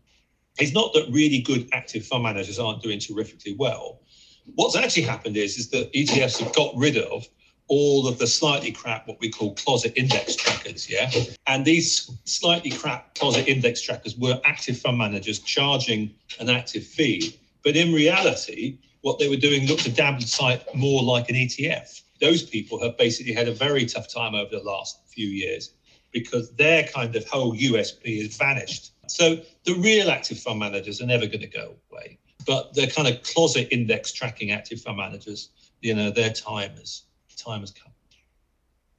is 0.58 0.72
not 0.72 0.92
that 0.94 1.08
really 1.10 1.40
good 1.40 1.68
active 1.72 2.06
fund 2.06 2.22
managers 2.22 2.58
aren't 2.58 2.82
doing 2.82 2.98
terrifically 2.98 3.54
well. 3.58 4.00
What's 4.54 4.76
actually 4.76 5.02
happened 5.04 5.36
is, 5.36 5.58
is 5.58 5.70
that 5.70 5.92
ETFs 5.92 6.38
have 6.40 6.54
got 6.54 6.74
rid 6.76 6.98
of 6.98 7.26
all 7.68 8.06
of 8.06 8.18
the 8.18 8.26
slightly 8.26 8.70
crap, 8.70 9.08
what 9.08 9.18
we 9.20 9.30
call 9.30 9.54
closet 9.54 9.92
index 9.96 10.36
trackers, 10.36 10.88
yeah? 10.88 11.10
And 11.46 11.64
these 11.64 12.10
slightly 12.24 12.70
crap 12.70 13.14
closet 13.14 13.48
index 13.48 13.80
trackers 13.80 14.16
were 14.16 14.40
active 14.44 14.78
fund 14.78 14.98
managers 14.98 15.38
charging 15.38 16.14
an 16.40 16.50
active 16.50 16.84
fee. 16.84 17.38
But 17.62 17.76
in 17.76 17.92
reality, 17.94 18.78
what 19.00 19.18
they 19.18 19.28
were 19.28 19.36
doing 19.36 19.66
looked 19.66 19.86
a 19.86 19.90
damn 19.90 20.20
sight 20.20 20.62
more 20.74 21.02
like 21.02 21.30
an 21.30 21.36
ETF. 21.36 22.02
Those 22.20 22.42
people 22.42 22.82
have 22.82 22.98
basically 22.98 23.32
had 23.32 23.48
a 23.48 23.52
very 23.52 23.86
tough 23.86 24.12
time 24.12 24.34
over 24.34 24.50
the 24.50 24.62
last 24.62 25.00
few 25.08 25.28
years 25.28 25.72
because 26.12 26.50
their 26.52 26.84
kind 26.84 27.16
of 27.16 27.26
whole 27.26 27.54
USP 27.54 28.22
has 28.22 28.36
vanished. 28.36 28.92
So 29.08 29.40
the 29.64 29.74
real 29.74 30.10
active 30.10 30.38
fund 30.38 30.60
managers 30.60 31.02
are 31.02 31.06
never 31.06 31.26
going 31.26 31.40
to 31.40 31.46
go 31.46 31.74
away. 31.90 32.18
But 32.46 32.74
they're 32.74 32.86
kind 32.86 33.08
of 33.08 33.22
closet 33.22 33.68
index 33.70 34.12
tracking 34.12 34.50
active 34.50 34.80
fund 34.80 34.96
managers, 34.96 35.50
you 35.80 35.94
know, 35.94 36.10
their 36.10 36.30
time 36.30 36.70
has 36.76 37.02
time 37.36 37.60
has 37.60 37.70
come. 37.70 37.92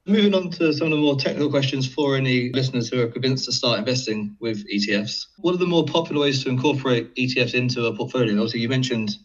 Moving 0.08 0.34
on 0.34 0.50
to 0.52 0.72
some 0.72 0.86
of 0.86 0.90
the 0.92 1.02
more 1.02 1.16
technical 1.16 1.50
questions 1.50 1.92
for 1.92 2.16
any 2.16 2.52
listeners 2.52 2.88
who 2.88 3.00
are 3.02 3.08
convinced 3.08 3.46
to 3.46 3.52
start 3.52 3.80
investing 3.80 4.36
with 4.38 4.64
ETFs. 4.72 5.26
What 5.38 5.54
are 5.54 5.58
the 5.58 5.66
more 5.66 5.84
popular 5.84 6.22
ways 6.22 6.44
to 6.44 6.48
incorporate 6.48 7.12
ETFs 7.16 7.54
into 7.54 7.84
a 7.86 7.96
portfolio? 7.96 8.34
Obviously, 8.34 8.60
you 8.60 8.68
mentioned, 8.68 9.16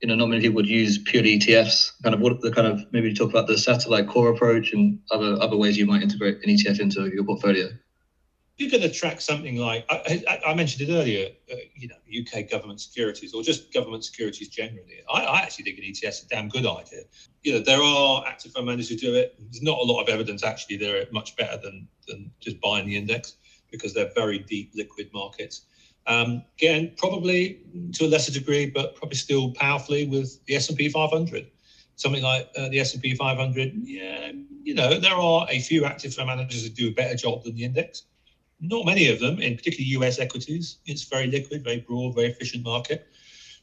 you 0.00 0.06
know, 0.06 0.14
not 0.14 0.28
many 0.28 0.42
people 0.42 0.54
would 0.54 0.68
use 0.68 0.98
purely 0.98 1.40
ETFs. 1.40 2.00
Kind 2.04 2.14
of 2.14 2.20
what 2.20 2.40
the 2.42 2.52
kind 2.52 2.68
of 2.68 2.80
maybe 2.92 3.12
talk 3.12 3.30
about 3.30 3.48
the 3.48 3.58
satellite 3.58 4.06
core 4.06 4.30
approach 4.30 4.72
and 4.72 5.00
other 5.10 5.36
other 5.42 5.56
ways 5.56 5.76
you 5.76 5.86
might 5.86 6.02
integrate 6.02 6.36
an 6.44 6.50
ETF 6.50 6.78
into 6.78 7.10
your 7.12 7.24
portfolio 7.24 7.68
you're 8.60 8.70
going 8.70 8.82
to 8.82 8.90
track 8.90 9.22
something 9.22 9.56
like 9.56 9.86
I, 9.88 10.38
I, 10.46 10.52
mentioned 10.52 10.86
it 10.86 10.92
earlier, 10.92 11.30
uh, 11.50 11.56
you 11.74 11.88
know, 11.88 11.94
UK 12.20 12.50
government 12.50 12.78
securities 12.78 13.32
or 13.32 13.42
just 13.42 13.72
government 13.72 14.04
securities 14.04 14.48
generally. 14.48 15.00
I, 15.10 15.24
I, 15.24 15.40
actually 15.40 15.64
think 15.64 15.78
an 15.78 15.84
ETF 15.84 16.08
is 16.08 16.24
a 16.24 16.28
damn 16.28 16.50
good 16.50 16.66
idea. 16.66 17.04
You 17.42 17.54
know, 17.54 17.60
there 17.60 17.82
are 17.82 18.22
active 18.26 18.52
fund 18.52 18.66
managers 18.66 18.90
who 18.90 18.96
do 18.96 19.14
it. 19.14 19.34
There's 19.38 19.62
not 19.62 19.78
a 19.78 19.82
lot 19.82 20.02
of 20.02 20.10
evidence 20.10 20.44
actually 20.44 20.76
they're 20.76 21.06
much 21.10 21.36
better 21.36 21.56
than 21.56 21.88
than 22.06 22.30
just 22.40 22.60
buying 22.60 22.86
the 22.86 22.96
index 22.96 23.36
because 23.70 23.94
they're 23.94 24.12
very 24.14 24.40
deep 24.40 24.72
liquid 24.74 25.08
markets. 25.14 25.62
Um, 26.06 26.44
again, 26.58 26.92
probably 26.98 27.60
to 27.94 28.04
a 28.04 28.08
lesser 28.08 28.32
degree, 28.32 28.68
but 28.68 28.94
probably 28.94 29.16
still 29.16 29.52
powerfully 29.52 30.06
with 30.06 30.44
the 30.44 30.56
S&P 30.56 30.90
500. 30.90 31.50
Something 31.96 32.22
like 32.22 32.48
uh, 32.58 32.68
the 32.68 32.80
S&P 32.80 33.14
500. 33.14 33.72
Yeah, 33.84 34.32
you 34.62 34.74
know, 34.74 34.98
there 34.98 35.14
are 35.14 35.46
a 35.48 35.60
few 35.60 35.84
active 35.86 36.14
fund 36.14 36.26
managers 36.26 36.62
who 36.64 36.70
do 36.70 36.88
a 36.88 36.92
better 36.92 37.14
job 37.14 37.44
than 37.44 37.54
the 37.54 37.64
index 37.64 38.04
not 38.60 38.84
many 38.84 39.08
of 39.08 39.20
them, 39.20 39.40
in 39.40 39.56
particularly 39.56 39.90
US 40.04 40.18
equities. 40.18 40.78
It's 40.86 41.04
very 41.04 41.26
liquid, 41.26 41.64
very 41.64 41.80
broad, 41.80 42.14
very 42.14 42.28
efficient 42.28 42.64
market. 42.64 43.06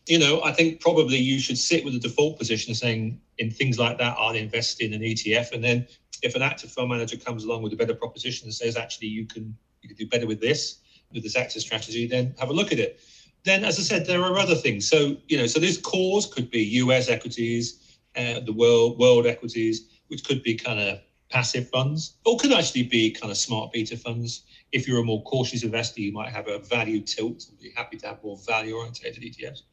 You 0.08 0.20
know, 0.20 0.42
I 0.44 0.54
think 0.54 0.80
probably 0.80 1.18
you 1.18 1.40
should 1.40 1.58
sit 1.58 1.84
with 1.84 1.96
a 1.96 2.00
default 2.00 2.38
position 2.38 2.74
saying 2.74 3.20
in 3.38 3.52
things 3.52 3.78
like 3.78 3.98
that, 3.98 4.16
I'll 4.18 4.36
invest 4.36 4.82
in 4.82 4.94
an 4.94 5.02
ETF. 5.02 5.52
And 5.52 5.64
then 5.64 5.86
if 6.24 6.36
an 6.36 6.42
active 6.42 6.72
fund 6.72 6.90
manager 6.90 7.18
comes 7.18 7.44
along 7.44 7.62
with 7.62 7.74
a 7.74 7.76
better 7.76 7.94
proposition 7.94 8.48
and 8.48 8.54
says, 8.54 8.78
actually, 8.78 9.10
you 9.10 9.26
can 9.26 9.56
you 9.82 9.90
can 9.90 9.98
do 9.98 10.08
better 10.08 10.26
with 10.26 10.42
this, 10.42 10.80
with 11.14 11.24
this 11.24 11.36
active 11.36 11.62
strategy, 11.62 12.08
then 12.08 12.34
have 12.40 12.50
a 12.50 12.54
look 12.54 12.72
at 12.72 12.80
it. 12.80 13.00
Then, 13.44 13.64
as 13.64 13.80
I 13.80 13.84
said, 13.84 14.06
there 14.06 14.22
are 14.24 14.38
other 14.38 14.56
things. 14.56 14.90
So, 14.90 15.16
you 15.28 15.38
know, 15.38 15.48
so 15.48 15.60
this 15.60 15.78
cause 15.78 16.26
could 16.26 16.50
be 16.50 16.64
US 16.82 17.10
equities, 17.10 18.00
uh, 18.16 18.40
the 18.40 18.54
world 18.54 18.98
world 18.98 19.28
equities, 19.28 19.88
which 20.08 20.24
could 20.24 20.42
be 20.42 20.56
kind 20.56 20.80
of 20.80 21.00
passive 21.30 21.70
funds, 21.70 22.18
or 22.26 22.38
could 22.38 22.52
actually 22.54 22.84
be 22.84 23.12
kind 23.12 23.32
of 23.32 23.38
smart 23.38 23.72
beta 23.72 23.98
funds. 23.98 24.44
If 24.72 24.88
you're 24.88 25.02
a 25.02 25.04
more 25.04 25.24
cautious 25.24 25.64
investor, 25.64 26.02
you 26.02 26.12
might 26.12 26.30
have 26.30 26.48
a 26.48 26.60
value 26.60 27.02
tilt 27.02 27.46
and 27.50 27.60
be 27.60 27.72
happy 27.76 27.98
to 27.98 28.08
have 28.08 28.24
more 28.24 28.38
value 28.46 28.76
oriented 28.76 29.16
ETFs. 29.16 29.64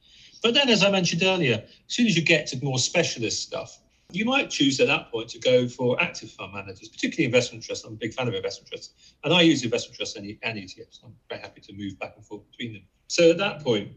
But 0.43 0.55
then, 0.55 0.69
as 0.69 0.83
I 0.83 0.91
mentioned 0.91 1.23
earlier, 1.23 1.55
as 1.55 1.95
soon 1.95 2.07
as 2.07 2.17
you 2.17 2.23
get 2.23 2.47
to 2.49 2.63
more 2.63 2.79
specialist 2.79 3.43
stuff, 3.43 3.79
you 4.13 4.25
might 4.25 4.51
choose 4.51 4.79
at 4.81 4.87
that 4.87 5.11
point 5.11 5.29
to 5.31 5.39
go 5.39 5.67
for 5.67 6.01
active 6.01 6.31
fund 6.31 6.53
managers, 6.53 6.89
particularly 6.89 7.25
investment 7.25 7.65
trusts. 7.65 7.85
I'm 7.85 7.95
a 7.95 7.97
big 7.97 8.15
fan 8.15 8.29
of 8.29 8.35
investment 8.35 8.69
trusts, 8.69 9.15
and 9.25 9.33
I 9.33 9.41
use 9.41 9.65
investment 9.65 9.97
trusts 9.97 10.17
and, 10.17 10.27
and 10.43 10.59
ETFs. 10.59 11.03
I'm 11.05 11.15
very 11.29 11.41
happy 11.41 11.61
to 11.63 11.73
move 11.73 11.99
back 11.99 12.15
and 12.17 12.25
forth 12.25 12.43
between 12.51 12.75
them. 12.75 12.83
So 13.09 13.31
at 13.31 13.39
that 13.39 13.65
point, 13.65 13.93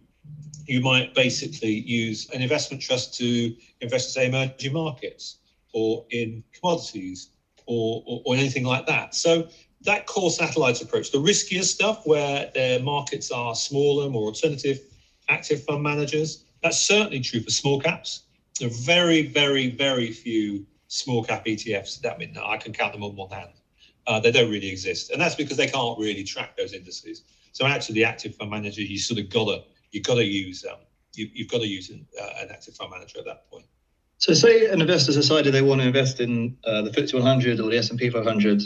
you 0.66 0.82
might 0.82 1.14
basically 1.14 1.72
use 1.72 2.30
an 2.32 2.42
investment 2.42 2.82
trust 2.82 3.14
to 3.16 3.56
invest 3.82 4.10
in, 4.10 4.22
say, 4.22 4.28
emerging 4.28 4.74
markets 4.74 5.40
or 5.74 6.06
in 6.12 6.44
commodities 6.54 7.30
or, 7.68 8.04
or, 8.06 8.22
or 8.26 8.36
anything 8.36 8.64
like 8.64 8.86
that. 8.88 9.16
So 9.16 9.48
that 9.82 10.06
core 10.08 10.32
satellites 10.32 10.82
approach, 10.82 11.12
the 11.12 11.20
riskier 11.20 11.64
stuff 11.64 12.06
where 12.06 12.50
their 12.54 12.80
markets 12.82 13.32
are 13.32 13.56
smaller, 13.56 14.10
more 14.10 14.28
alternative 14.28 14.80
active 15.30 15.64
fund 15.64 15.84
managers, 15.84 16.46
that's 16.64 16.80
certainly 16.80 17.20
true 17.20 17.42
for 17.42 17.50
small 17.50 17.80
caps. 17.80 18.24
There 18.60 18.68
are 18.68 18.72
very, 18.72 19.28
very, 19.28 19.70
very 19.70 20.12
few 20.12 20.66
small 20.88 21.24
cap 21.24 21.46
ETFs. 21.46 22.00
That 22.02 22.18
mean 22.18 22.36
I 22.44 22.58
can 22.58 22.74
count 22.74 22.94
them 22.94 23.04
on 23.04 23.16
one 23.16 23.30
hand. 23.30 23.52
Uh, 24.08 24.20
they 24.20 24.32
don't 24.32 24.50
really 24.50 24.70
exist, 24.70 25.12
and 25.12 25.22
that's 25.22 25.36
because 25.36 25.58
they 25.58 25.68
can't 25.68 26.00
really 26.00 26.24
track 26.24 26.56
those 26.56 26.74
indices. 26.74 27.24
So 27.52 27.66
actually, 27.66 27.96
the 27.96 28.06
active 28.06 28.36
fund 28.36 28.50
manager, 28.50 28.82
you 28.82 28.98
sort 28.98 29.20
of 29.20 29.30
gotta 29.30 29.64
you 29.92 30.02
gotta 30.02 30.24
use 30.24 30.66
um, 30.66 30.78
you, 31.18 31.30
have 31.44 31.50
got 31.50 31.60
to 31.60 31.68
use 31.68 31.90
an, 31.90 32.06
uh, 32.20 32.30
an 32.42 32.50
active 32.52 32.76
fund 32.76 32.92
manager 32.92 33.20
at 33.20 33.26
that 33.26 33.50
point. 33.50 33.66
So, 34.20 34.34
say 34.34 34.66
an 34.68 34.82
investor 34.82 35.12
decided 35.12 35.54
they 35.54 35.62
want 35.62 35.82
to 35.82 35.88
invest 35.88 36.20
in 36.20 36.58
uh, 36.66 36.82
the 36.82 36.90
FTSE 36.90 37.14
100 37.14 37.60
or 37.60 37.70
the 37.70 37.78
S&P 37.78 38.10
500, 38.10 38.64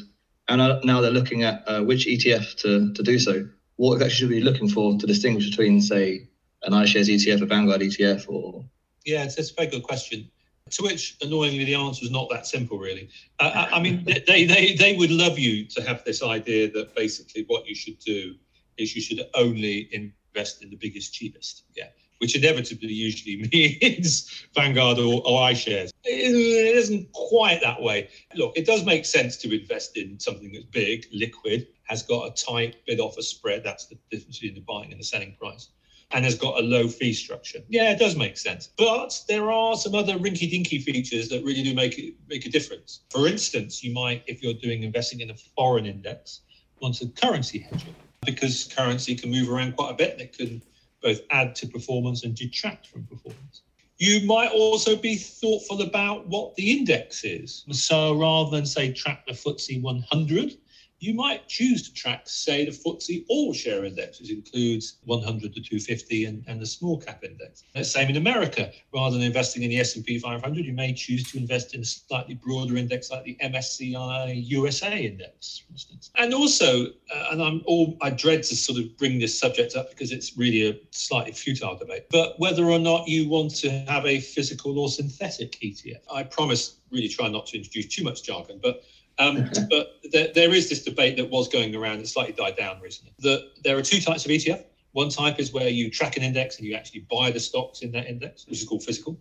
and 0.48 0.86
now 0.86 1.02
they're 1.02 1.12
looking 1.12 1.44
at 1.44 1.64
uh, 1.68 1.82
which 1.82 2.06
ETF 2.06 2.56
to, 2.62 2.94
to 2.94 3.04
do 3.04 3.20
so. 3.20 3.48
What 3.76 3.96
exactly 3.96 4.16
should 4.16 4.30
we 4.30 4.36
be 4.36 4.44
looking 4.44 4.70
for 4.70 4.98
to 4.98 5.06
distinguish 5.06 5.50
between, 5.50 5.82
say, 5.82 6.30
an 6.64 6.72
iShares 6.72 7.10
ETF, 7.10 7.42
a 7.42 7.46
Vanguard 7.46 7.82
ETF, 7.82 8.30
or? 8.30 8.64
Yeah, 9.06 9.24
it's, 9.24 9.38
it's 9.38 9.52
a 9.52 9.56
very 9.56 9.68
good 9.68 9.84
question. 9.84 10.30
To 10.70 10.84
which, 10.84 11.18
annoyingly, 11.22 11.66
the 11.66 11.76
answer 11.76 12.06
is 12.06 12.12
not 12.12 12.30
that 12.30 12.48
simple, 12.48 12.78
really. 12.78 13.10
Uh, 13.40 13.68
I, 13.72 13.78
I 13.78 13.82
mean, 13.82 14.06
they, 14.06 14.46
they, 14.46 14.74
they 14.76 14.96
would 14.96 15.12
love 15.12 15.38
you 15.38 15.66
to 15.66 15.82
have 15.82 16.02
this 16.06 16.24
idea 16.24 16.72
that 16.72 16.96
basically 16.96 17.44
what 17.48 17.68
you 17.68 17.76
should 17.76 18.00
do 18.00 18.36
is 18.78 18.96
you 18.96 19.02
should 19.02 19.22
only 19.34 19.90
invest 19.92 20.64
in 20.64 20.70
the 20.70 20.78
biggest, 20.78 21.14
cheapest. 21.14 21.64
Yeah 21.76 21.88
which 22.22 22.36
inevitably 22.36 22.94
usually 22.94 23.50
means 23.82 24.46
Vanguard 24.54 25.00
or, 25.00 25.22
or 25.26 25.42
iShares. 25.50 25.90
It 26.04 26.76
isn't 26.78 27.12
quite 27.14 27.62
that 27.62 27.82
way. 27.82 28.10
Look, 28.36 28.54
it 28.56 28.66
does 28.66 28.86
make 28.86 29.06
sense 29.06 29.36
to 29.38 29.60
invest 29.60 29.98
in 29.98 30.20
something 30.20 30.52
that's 30.52 30.66
big, 30.66 31.08
liquid, 31.12 31.68
has 31.84 32.04
got 32.04 32.28
a 32.28 32.46
tight 32.46 32.76
bid 32.86 33.00
offer 33.00 33.24
spread. 33.24 33.64
That's 33.64 33.88
the 33.88 33.98
difference 34.12 34.40
between 34.40 34.56
the 34.56 34.62
buying 34.62 34.92
and 34.92 35.00
the 35.00 35.04
selling 35.04 35.36
price. 35.40 35.70
And 36.12 36.26
has 36.26 36.36
got 36.36 36.60
a 36.60 36.62
low 36.62 36.90
fee 36.90 37.14
structure. 37.14 37.60
Yeah, 37.70 37.92
it 37.92 37.98
does 37.98 38.18
make 38.18 38.38
sense. 38.38 38.70
But 38.78 39.18
there 39.30 39.50
are 39.50 39.76
some 39.78 39.96
other 39.96 40.16
rinky 40.16 40.52
dinky 40.52 40.80
features 40.80 41.30
that 41.30 41.44
really 41.44 41.64
do 41.64 41.74
make 41.74 41.98
it 41.98 42.16
make 42.28 42.46
a 42.46 42.50
difference. 42.50 43.02
For 43.10 43.28
instance, 43.28 43.82
you 43.82 43.94
might, 43.94 44.24
if 44.28 44.44
you're 44.44 44.54
doing 44.54 44.84
investing 44.84 45.22
in 45.22 45.32
a 45.32 45.36
foreign 45.56 45.86
index, 45.86 46.42
want 46.82 46.96
to 46.96 47.08
currency 47.08 47.60
hedging 47.60 47.96
because 48.26 48.66
currency 48.76 49.16
can 49.16 49.32
move 49.32 49.50
around 49.50 49.76
quite 49.76 49.92
a 49.92 49.94
bit 49.94 50.12
and 50.14 50.22
it 50.22 50.38
can 50.38 50.62
both 51.02 51.20
add 51.30 51.56
to 51.56 51.68
performance 51.68 52.24
and 52.24 52.36
detract 52.36 52.88
from 52.88 53.04
performance. 53.06 53.64
You 53.98 54.26
might 54.26 54.52
also 54.52 54.96
be 54.96 55.16
thoughtful 55.16 55.82
about 55.84 56.28
what 56.28 56.56
the 56.56 56.72
index 56.72 57.24
is. 57.24 57.66
So 57.72 58.16
rather 58.16 58.50
than 58.50 58.66
say 58.66 58.92
track 58.92 59.26
the 59.28 59.34
FTSE 59.34 59.82
100, 59.82 60.58
you 61.02 61.16
might 61.16 61.48
choose 61.48 61.82
to 61.82 61.94
track, 61.94 62.22
say, 62.26 62.64
the 62.64 62.72
FTSE 62.72 63.26
All 63.28 63.54
Share 63.54 63.86
Index, 63.86 64.20
which 64.20 64.32
includes 64.32 65.00
100 65.06 65.54
to 65.56 65.60
250 65.60 66.26
and, 66.26 66.44
and 66.48 66.62
the 66.62 66.66
small 66.66 67.00
cap 67.00 67.24
index. 67.24 67.64
The 67.74 67.84
same 67.84 68.10
in 68.10 68.18
America. 68.18 68.72
Rather 68.94 69.18
than 69.18 69.26
investing 69.26 69.64
in 69.64 69.72
the 69.72 69.80
S&P 69.80 70.20
500, 70.20 70.64
you 70.64 70.74
may 70.74 70.94
choose 70.94 71.32
to 71.32 71.40
invest 71.40 71.74
in 71.74 71.82
a 71.82 71.86
slightly 71.86 72.36
broader 72.36 72.78
index 72.78 73.10
like 73.10 73.24
the 73.24 73.36
MSCI 73.42 74.48
USA 74.48 74.96
Index, 74.96 75.64
for 75.66 75.74
instance. 75.74 76.12
And 76.18 76.36
also, 76.36 76.86
uh, 76.86 77.26
and 77.32 77.42
I'm 77.42 77.64
all 77.66 77.98
I 78.02 78.12
dread 78.12 78.44
to 78.44 78.56
sort 78.56 78.78
of 78.78 78.96
bring 78.98 79.18
this 79.18 79.38
subject 79.38 79.76
up 79.76 79.90
because 79.90 80.12
it's 80.12 80.38
really 80.38 80.70
a 80.70 80.80
slightly 80.92 81.32
futile 81.32 81.76
debate, 81.76 82.06
but 82.12 82.40
whether 82.40 82.66
or 82.66 82.78
not 82.78 83.08
you 83.08 83.28
want 83.28 83.56
to 83.56 83.72
have 83.88 84.06
a 84.06 84.20
physical 84.20 84.78
or 84.78 84.88
synthetic 84.88 85.54
ETF. 85.62 86.02
I 86.14 86.22
promise, 86.24 86.78
really 86.92 87.10
try 87.10 87.28
not 87.28 87.48
to 87.48 87.58
introduce 87.58 87.88
too 87.88 88.04
much 88.04 88.22
jargon, 88.22 88.60
but 88.62 88.84
um, 89.22 89.50
but 89.70 90.00
there, 90.12 90.30
there 90.34 90.54
is 90.54 90.70
this 90.70 90.84
debate 90.84 91.16
that 91.18 91.30
was 91.30 91.48
going 91.48 91.76
around 91.76 91.98
and 91.98 92.08
slightly 92.08 92.34
died 92.34 92.56
down 92.58 92.82
recently. 92.82 93.14
That 93.20 93.52
there 93.64 93.78
are 93.78 93.82
two 93.82 94.02
types 94.02 94.26
of 94.26 94.32
ETF. 94.32 94.64
One 94.94 95.10
type 95.10 95.40
is 95.40 95.54
where 95.54 95.70
you 95.70 95.90
track 95.90 96.18
an 96.18 96.24
index 96.24 96.58
and 96.58 96.66
you 96.66 96.76
actually 96.76 97.06
buy 97.10 97.32
the 97.32 97.40
stocks 97.40 97.82
in 97.82 97.92
that 97.92 98.08
index, 98.08 98.46
which 98.48 98.62
is 98.62 98.68
called 98.68 98.84
physical. 98.84 99.18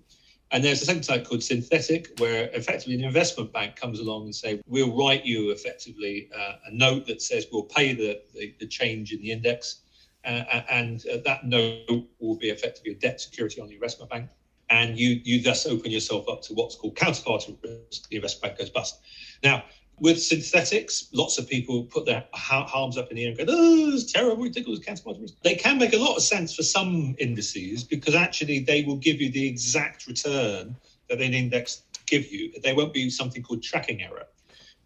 And 0.52 0.64
there's 0.64 0.82
a 0.82 0.84
second 0.84 1.02
type 1.02 1.24
called 1.24 1.44
synthetic, 1.44 2.18
where 2.18 2.50
effectively 2.52 2.94
an 2.94 3.04
investment 3.04 3.52
bank 3.52 3.76
comes 3.76 4.00
along 4.00 4.24
and 4.24 4.34
say, 4.34 4.60
we'll 4.66 4.96
write 4.96 5.24
you 5.24 5.50
effectively 5.52 6.28
uh, 6.36 6.54
a 6.66 6.72
note 6.72 7.06
that 7.06 7.22
says 7.22 7.46
we'll 7.52 7.62
pay 7.62 7.92
the, 7.92 8.20
the, 8.34 8.54
the 8.58 8.66
change 8.66 9.12
in 9.12 9.20
the 9.20 9.30
index. 9.30 9.82
Uh, 10.24 10.62
and 10.70 11.04
uh, 11.06 11.18
that 11.24 11.44
note 11.44 12.04
will 12.18 12.36
be 12.36 12.50
effectively 12.50 12.92
a 12.92 12.94
debt 12.96 13.20
security 13.20 13.60
on 13.60 13.68
the 13.68 13.74
investment 13.74 14.10
bank. 14.10 14.28
And 14.70 14.98
you, 14.98 15.20
you 15.24 15.42
thus 15.42 15.66
open 15.66 15.90
yourself 15.90 16.28
up 16.28 16.42
to 16.42 16.54
what's 16.54 16.74
called 16.74 16.96
counterparty 16.96 17.56
risk. 17.62 18.08
The 18.08 18.16
investment 18.16 18.56
bank 18.56 18.58
goes 18.58 18.70
bust. 18.70 19.00
Now, 19.42 19.64
With 20.00 20.20
synthetics, 20.20 21.08
lots 21.12 21.36
of 21.36 21.46
people 21.46 21.84
put 21.84 22.06
their 22.06 22.24
arms 22.50 22.96
up 22.96 23.10
in 23.10 23.16
the 23.16 23.24
air 23.24 23.28
and 23.28 23.38
go, 23.38 23.44
oh, 23.48 23.92
it's 23.92 24.10
terrible, 24.10 24.42
ridiculous, 24.42 24.80
counterparty 24.80 25.30
They 25.42 25.54
can 25.54 25.78
make 25.78 25.92
a 25.92 25.98
lot 25.98 26.16
of 26.16 26.22
sense 26.22 26.54
for 26.54 26.62
some 26.62 27.14
indices 27.18 27.84
because 27.84 28.14
actually 28.14 28.60
they 28.60 28.82
will 28.82 28.96
give 28.96 29.20
you 29.20 29.30
the 29.30 29.46
exact 29.46 30.06
return 30.06 30.74
that 31.10 31.20
an 31.20 31.34
index 31.34 31.82
give 32.06 32.32
you. 32.32 32.52
They 32.62 32.72
won't 32.72 32.94
be 32.94 33.10
something 33.10 33.42
called 33.42 33.62
tracking 33.62 34.02
error. 34.02 34.26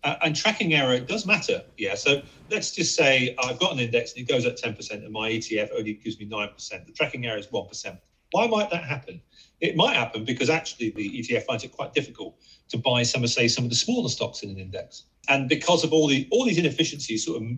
Uh, 0.02 0.16
and 0.22 0.36
tracking 0.36 0.74
error 0.74 0.98
does 1.00 1.24
matter. 1.26 1.62
Yeah. 1.78 1.94
So 1.94 2.20
let's 2.50 2.72
just 2.72 2.94
say 2.94 3.34
I've 3.42 3.58
got 3.58 3.72
an 3.72 3.78
index 3.78 4.12
and 4.12 4.22
it 4.22 4.28
goes 4.28 4.44
at 4.44 4.58
10% 4.58 4.90
and 4.90 5.12
my 5.12 5.30
ETF 5.30 5.70
only 5.76 5.94
gives 5.94 6.18
me 6.18 6.26
9%. 6.26 6.86
The 6.86 6.92
tracking 6.92 7.24
error 7.24 7.38
is 7.38 7.46
1%. 7.46 7.98
Why 8.32 8.46
might 8.46 8.70
that 8.70 8.84
happen? 8.84 9.20
It 9.60 9.76
might 9.76 9.96
happen 9.96 10.24
because 10.24 10.50
actually 10.50 10.90
the 10.90 11.20
ETF 11.20 11.44
finds 11.44 11.64
it 11.64 11.72
quite 11.72 11.94
difficult 11.94 12.36
to 12.68 12.78
buy 12.78 13.02
some 13.02 13.22
of, 13.22 13.30
say, 13.30 13.48
some 13.48 13.64
of 13.64 13.70
the 13.70 13.76
smaller 13.76 14.08
stocks 14.08 14.42
in 14.42 14.50
an 14.50 14.58
index. 14.58 15.04
And 15.28 15.48
because 15.48 15.84
of 15.84 15.92
all 15.92 16.08
the 16.08 16.28
all 16.30 16.44
these 16.44 16.58
inefficiencies 16.58 17.24
sort 17.24 17.42
of 17.42 17.48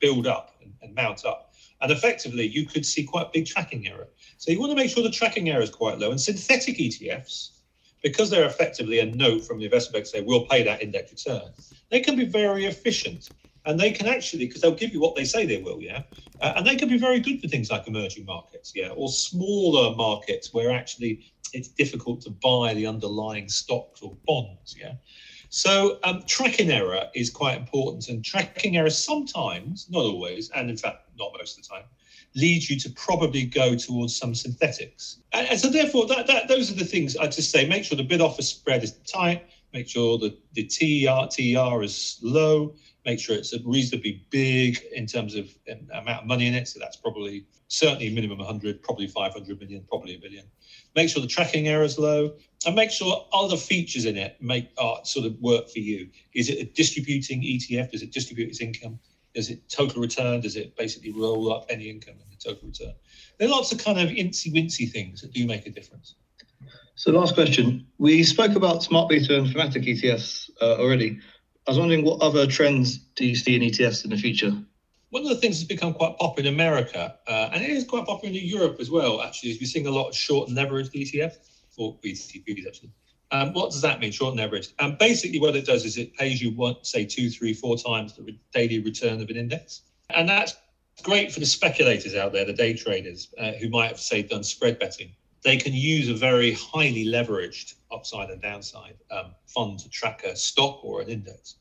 build 0.00 0.26
up 0.26 0.54
and, 0.62 0.72
and 0.82 0.94
mount 0.94 1.24
up. 1.24 1.54
And 1.80 1.92
effectively, 1.92 2.46
you 2.46 2.66
could 2.66 2.86
see 2.86 3.04
quite 3.04 3.32
big 3.32 3.46
tracking 3.46 3.86
error. 3.86 4.08
So 4.38 4.50
you 4.50 4.58
want 4.58 4.70
to 4.70 4.76
make 4.76 4.90
sure 4.90 5.02
the 5.02 5.10
tracking 5.10 5.50
error 5.50 5.60
is 5.60 5.70
quite 5.70 5.98
low. 5.98 6.10
And 6.10 6.20
synthetic 6.20 6.78
ETFs, 6.78 7.50
because 8.02 8.30
they're 8.30 8.46
effectively 8.46 9.00
a 9.00 9.06
note 9.06 9.44
from 9.44 9.58
the 9.58 9.66
investment 9.66 9.94
bank 9.94 10.06
say 10.06 10.22
we'll 10.22 10.46
pay 10.46 10.62
that 10.62 10.82
index 10.82 11.12
return, 11.12 11.52
they 11.90 12.00
can 12.00 12.16
be 12.16 12.24
very 12.24 12.64
efficient 12.64 13.28
and 13.66 13.78
they 13.78 13.90
can 13.90 14.06
actually 14.06 14.46
because 14.46 14.62
they'll 14.62 14.74
give 14.74 14.92
you 14.92 15.00
what 15.00 15.14
they 15.14 15.24
say 15.24 15.44
they 15.44 15.60
will 15.60 15.80
yeah? 15.80 16.02
Uh, 16.40 16.54
and 16.56 16.66
they 16.66 16.76
can 16.76 16.88
be 16.88 16.98
very 16.98 17.20
good 17.20 17.40
for 17.40 17.48
things 17.48 17.70
like 17.70 17.86
emerging 17.86 18.24
markets 18.24 18.72
yeah 18.74 18.88
or 18.90 19.08
smaller 19.08 19.94
markets 19.96 20.54
where 20.54 20.70
actually 20.70 21.32
it's 21.52 21.68
difficult 21.68 22.20
to 22.20 22.30
buy 22.30 22.74
the 22.74 22.86
underlying 22.86 23.48
stocks 23.48 24.00
or 24.02 24.16
bonds 24.26 24.76
yeah? 24.78 24.94
So 25.48 25.98
um, 26.02 26.22
tracking 26.26 26.70
error 26.70 27.04
is 27.14 27.30
quite 27.30 27.56
important 27.56 28.08
and 28.08 28.24
tracking 28.24 28.76
error 28.76 28.90
sometimes 28.90 29.86
not 29.90 30.00
always 30.00 30.50
and 30.50 30.70
in 30.70 30.76
fact 30.76 31.08
not 31.18 31.32
most 31.36 31.58
of 31.58 31.64
the 31.64 31.68
time 31.68 31.84
leads 32.34 32.68
you 32.68 32.78
to 32.78 32.90
probably 32.90 33.46
go 33.46 33.74
towards 33.74 34.14
some 34.14 34.34
synthetics. 34.34 35.20
And, 35.32 35.48
and 35.48 35.58
so 35.58 35.70
therefore 35.70 36.06
that, 36.08 36.26
that 36.26 36.48
those 36.48 36.70
are 36.70 36.74
the 36.74 36.84
things 36.84 37.16
i 37.16 37.26
just 37.26 37.50
say 37.50 37.66
make 37.66 37.84
sure 37.84 37.96
the 37.96 38.02
bid 38.02 38.20
offer 38.20 38.42
spread 38.42 38.82
is 38.84 38.92
tight 39.10 39.46
make 39.76 39.88
sure 39.88 40.18
that 40.18 40.34
the 40.54 40.64
TER, 40.64 41.28
TER 41.30 41.82
is 41.82 42.18
low, 42.22 42.74
make 43.06 43.20
sure 43.20 43.36
it's 43.36 43.54
reasonably 43.64 44.26
big 44.30 44.78
in 44.92 45.06
terms 45.06 45.36
of 45.36 45.48
amount 45.94 46.22
of 46.22 46.26
money 46.26 46.48
in 46.48 46.54
it. 46.54 46.66
So 46.66 46.80
that's 46.80 46.96
probably 46.96 47.46
certainly 47.68 48.12
minimum 48.12 48.38
100, 48.38 48.82
probably 48.82 49.06
500 49.06 49.60
million, 49.60 49.84
probably 49.88 50.16
a 50.16 50.18
billion. 50.18 50.44
Make 50.96 51.08
sure 51.08 51.22
the 51.22 51.28
tracking 51.28 51.68
error 51.68 51.84
is 51.84 51.98
low, 51.98 52.34
and 52.66 52.74
make 52.74 52.90
sure 52.90 53.24
other 53.32 53.56
features 53.56 54.04
in 54.06 54.16
it 54.16 54.36
make 54.40 54.70
sort 55.04 55.24
of 55.24 55.40
work 55.40 55.70
for 55.70 55.78
you. 55.78 56.08
Is 56.34 56.50
it 56.50 56.58
a 56.58 56.64
distributing 56.64 57.42
ETF? 57.42 57.92
Does 57.92 58.02
it 58.02 58.12
distribute 58.12 58.48
its 58.48 58.60
income? 58.60 58.98
Is 59.34 59.50
it 59.50 59.68
total 59.68 60.02
return? 60.02 60.40
Does 60.40 60.56
it 60.56 60.76
basically 60.76 61.12
roll 61.12 61.52
up 61.52 61.66
any 61.68 61.88
income 61.88 62.14
in 62.14 62.28
the 62.28 62.36
total 62.36 62.68
return? 62.68 62.94
There 63.38 63.46
are 63.46 63.50
lots 63.50 63.70
of 63.70 63.78
kind 63.78 64.00
of 64.00 64.08
incy 64.08 64.52
wincy 64.52 64.90
things 64.90 65.20
that 65.20 65.32
do 65.32 65.46
make 65.46 65.66
a 65.66 65.70
difference. 65.70 66.16
So 66.96 67.12
last 67.12 67.34
question. 67.34 67.86
We 67.98 68.24
spoke 68.24 68.56
about 68.56 68.82
smart 68.82 69.10
beta 69.10 69.36
and 69.36 69.46
thematic 69.46 69.82
ETFs 69.82 70.48
uh, 70.62 70.76
already. 70.76 71.20
I 71.66 71.72
was 71.72 71.78
wondering 71.80 72.04
what 72.04 72.22
other 72.22 72.46
trends 72.46 72.98
do 73.16 73.26
you 73.26 73.34
see 73.34 73.56
in 73.56 73.62
ETFs 73.62 74.04
in 74.04 74.10
the 74.10 74.16
future? 74.16 74.56
One 75.10 75.22
of 75.22 75.28
the 75.28 75.36
things 75.36 75.58
that's 75.58 75.66
become 75.66 75.94
quite 75.94 76.16
popular 76.16 76.48
in 76.48 76.54
America, 76.54 77.16
uh, 77.26 77.50
and 77.52 77.64
it 77.64 77.70
is 77.70 77.84
quite 77.84 78.06
popular 78.06 78.32
in 78.32 78.46
Europe 78.46 78.76
as 78.78 78.88
well, 78.88 79.20
actually, 79.20 79.50
is 79.50 79.60
we're 79.60 79.66
seeing 79.66 79.88
a 79.88 79.90
lot 79.90 80.08
of 80.08 80.14
short 80.14 80.48
and 80.48 80.56
leveraged 80.56 80.92
ETFs, 80.92 81.38
or 81.76 81.98
ETPs 82.04 82.66
actually. 82.68 82.90
Um, 83.32 83.52
what 83.52 83.72
does 83.72 83.82
that 83.82 83.98
mean, 83.98 84.12
short 84.12 84.38
and 84.38 84.40
leveraged? 84.40 84.74
Um, 84.78 84.96
basically, 85.00 85.40
what 85.40 85.56
it 85.56 85.66
does 85.66 85.84
is 85.84 85.98
it 85.98 86.14
pays 86.14 86.40
you 86.40 86.52
one, 86.52 86.76
say, 86.82 87.04
two, 87.04 87.30
three, 87.30 87.52
four 87.52 87.76
times 87.76 88.14
the 88.14 88.36
daily 88.52 88.78
return 88.78 89.20
of 89.20 89.28
an 89.28 89.36
index. 89.36 89.82
And 90.10 90.28
that's 90.28 90.54
great 91.02 91.32
for 91.32 91.40
the 91.40 91.46
speculators 91.46 92.14
out 92.14 92.32
there, 92.32 92.44
the 92.44 92.52
day 92.52 92.74
traders, 92.74 93.34
uh, 93.38 93.52
who 93.52 93.68
might 93.70 93.88
have, 93.88 93.98
say, 93.98 94.22
done 94.22 94.44
spread 94.44 94.78
betting 94.78 95.10
they 95.46 95.56
can 95.56 95.72
use 95.72 96.08
a 96.08 96.14
very 96.14 96.52
highly 96.54 97.04
leveraged 97.04 97.74
upside 97.92 98.30
and 98.30 98.42
downside 98.42 98.96
um, 99.12 99.32
fund 99.46 99.78
to 99.78 99.88
track 99.88 100.24
a 100.24 100.34
stock 100.34 100.84
or 100.84 101.00
an 101.00 101.08
index. 101.08 101.58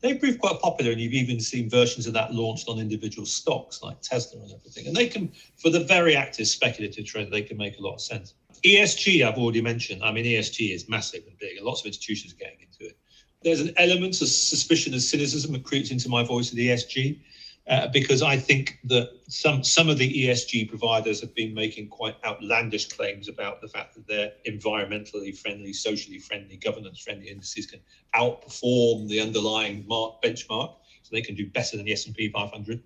They 0.00 0.14
prove 0.14 0.40
quite 0.40 0.58
popular, 0.60 0.90
and 0.90 1.00
you've 1.00 1.12
even 1.12 1.38
seen 1.38 1.70
versions 1.70 2.08
of 2.08 2.12
that 2.14 2.34
launched 2.34 2.68
on 2.68 2.80
individual 2.80 3.24
stocks 3.24 3.84
like 3.84 4.02
Tesla 4.02 4.42
and 4.42 4.52
everything. 4.52 4.88
And 4.88 4.96
they 4.96 5.06
can, 5.06 5.30
for 5.58 5.70
the 5.70 5.84
very 5.84 6.16
active 6.16 6.48
speculative 6.48 7.06
trader, 7.06 7.30
they 7.30 7.42
can 7.42 7.56
make 7.56 7.78
a 7.78 7.82
lot 7.82 7.94
of 7.94 8.00
sense. 8.00 8.34
ESG, 8.64 9.24
I've 9.24 9.38
already 9.38 9.60
mentioned. 9.60 10.02
I 10.02 10.10
mean, 10.10 10.24
ESG 10.24 10.74
is 10.74 10.88
massive 10.88 11.22
and 11.28 11.38
big, 11.38 11.56
and 11.56 11.64
lots 11.64 11.82
of 11.82 11.86
institutions 11.86 12.32
are 12.32 12.36
getting 12.36 12.58
into 12.62 12.90
it. 12.90 12.98
There's 13.44 13.60
an 13.60 13.72
element 13.76 14.20
of 14.20 14.26
suspicion 14.26 14.92
and 14.92 15.00
cynicism 15.00 15.52
that 15.52 15.62
creeps 15.62 15.92
into 15.92 16.08
my 16.08 16.24
voice 16.24 16.50
of 16.50 16.58
ESG 16.58 17.20
uh, 17.68 17.86
because 17.88 18.22
I 18.22 18.36
think 18.36 18.78
that 18.84 19.10
some 19.28 19.62
some 19.62 19.88
of 19.88 19.98
the 19.98 20.26
ESG 20.26 20.68
providers 20.68 21.20
have 21.20 21.34
been 21.34 21.54
making 21.54 21.88
quite 21.88 22.16
outlandish 22.24 22.88
claims 22.88 23.28
about 23.28 23.60
the 23.60 23.68
fact 23.68 23.94
that 23.94 24.06
their 24.08 24.32
environmentally 24.46 25.36
friendly, 25.36 25.72
socially 25.72 26.18
friendly, 26.18 26.56
governance 26.56 27.00
friendly 27.00 27.28
indices 27.28 27.66
can 27.66 27.80
outperform 28.14 29.08
the 29.08 29.20
underlying 29.20 29.84
mark 29.86 30.22
benchmark, 30.22 30.74
so 31.02 31.10
they 31.12 31.22
can 31.22 31.34
do 31.34 31.46
better 31.46 31.76
than 31.76 31.86
the 31.86 31.92
S&P 31.92 32.30
500. 32.30 32.82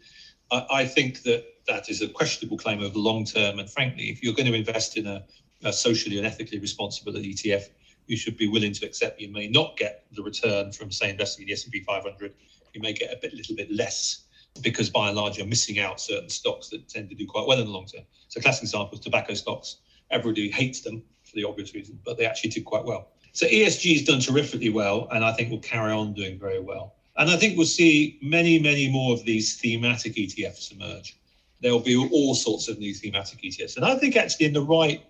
I, 0.50 0.66
I 0.70 0.84
think 0.84 1.22
that 1.22 1.44
that 1.66 1.88
is 1.88 2.02
a 2.02 2.08
questionable 2.08 2.58
claim 2.58 2.80
over 2.80 2.92
the 2.92 2.98
long 2.98 3.24
term, 3.24 3.60
and 3.60 3.70
frankly, 3.70 4.10
if 4.10 4.22
you're 4.22 4.34
going 4.34 4.50
to 4.50 4.54
invest 4.54 4.96
in 4.96 5.06
a, 5.06 5.24
a 5.62 5.72
socially 5.72 6.18
and 6.18 6.26
ethically 6.26 6.58
responsible 6.58 7.12
ETF, 7.12 7.68
you 8.06 8.16
should 8.16 8.36
be 8.36 8.48
willing 8.48 8.72
to 8.72 8.84
accept 8.84 9.20
you 9.20 9.30
may 9.30 9.48
not 9.48 9.76
get 9.76 10.04
the 10.12 10.22
return 10.22 10.72
from, 10.72 10.90
say, 10.90 11.10
investing 11.10 11.44
in 11.44 11.46
the 11.46 11.52
S&P 11.54 11.80
500. 11.80 12.34
You 12.74 12.82
may 12.82 12.92
get 12.92 13.12
a 13.12 13.16
bit, 13.16 13.32
little 13.32 13.56
bit 13.56 13.70
less 13.70 14.23
because 14.62 14.88
by 14.90 15.08
and 15.08 15.16
large 15.16 15.36
you're 15.36 15.46
missing 15.46 15.78
out 15.78 16.00
certain 16.00 16.28
stocks 16.28 16.68
that 16.68 16.88
tend 16.88 17.08
to 17.10 17.14
do 17.14 17.26
quite 17.26 17.46
well 17.46 17.58
in 17.58 17.66
the 17.66 17.70
long 17.70 17.86
term. 17.86 18.04
So 18.28 18.40
classic 18.40 18.62
example 18.64 18.94
is 18.94 19.00
tobacco 19.00 19.34
stocks. 19.34 19.78
Everybody 20.10 20.50
hates 20.50 20.80
them 20.80 21.02
for 21.24 21.34
the 21.34 21.44
obvious 21.44 21.74
reason, 21.74 21.98
but 22.04 22.16
they 22.16 22.26
actually 22.26 22.50
did 22.50 22.64
quite 22.64 22.84
well. 22.84 23.08
So 23.32 23.46
ESG 23.46 23.94
has 23.94 24.04
done 24.04 24.20
terrifically 24.20 24.70
well, 24.70 25.08
and 25.10 25.24
I 25.24 25.32
think 25.32 25.50
will 25.50 25.58
carry 25.58 25.92
on 25.92 26.12
doing 26.12 26.38
very 26.38 26.60
well. 26.60 26.94
And 27.16 27.30
I 27.30 27.36
think 27.36 27.56
we'll 27.56 27.66
see 27.66 28.18
many, 28.22 28.58
many 28.58 28.88
more 28.88 29.12
of 29.12 29.24
these 29.24 29.60
thematic 29.60 30.14
ETFs 30.14 30.72
emerge. 30.72 31.16
There 31.60 31.72
will 31.72 31.80
be 31.80 31.96
all 31.96 32.34
sorts 32.34 32.68
of 32.68 32.78
new 32.78 32.94
thematic 32.94 33.42
ETFs, 33.42 33.76
and 33.76 33.84
I 33.84 33.96
think 33.96 34.16
actually 34.16 34.46
in 34.46 34.52
the 34.52 34.62
right 34.62 35.04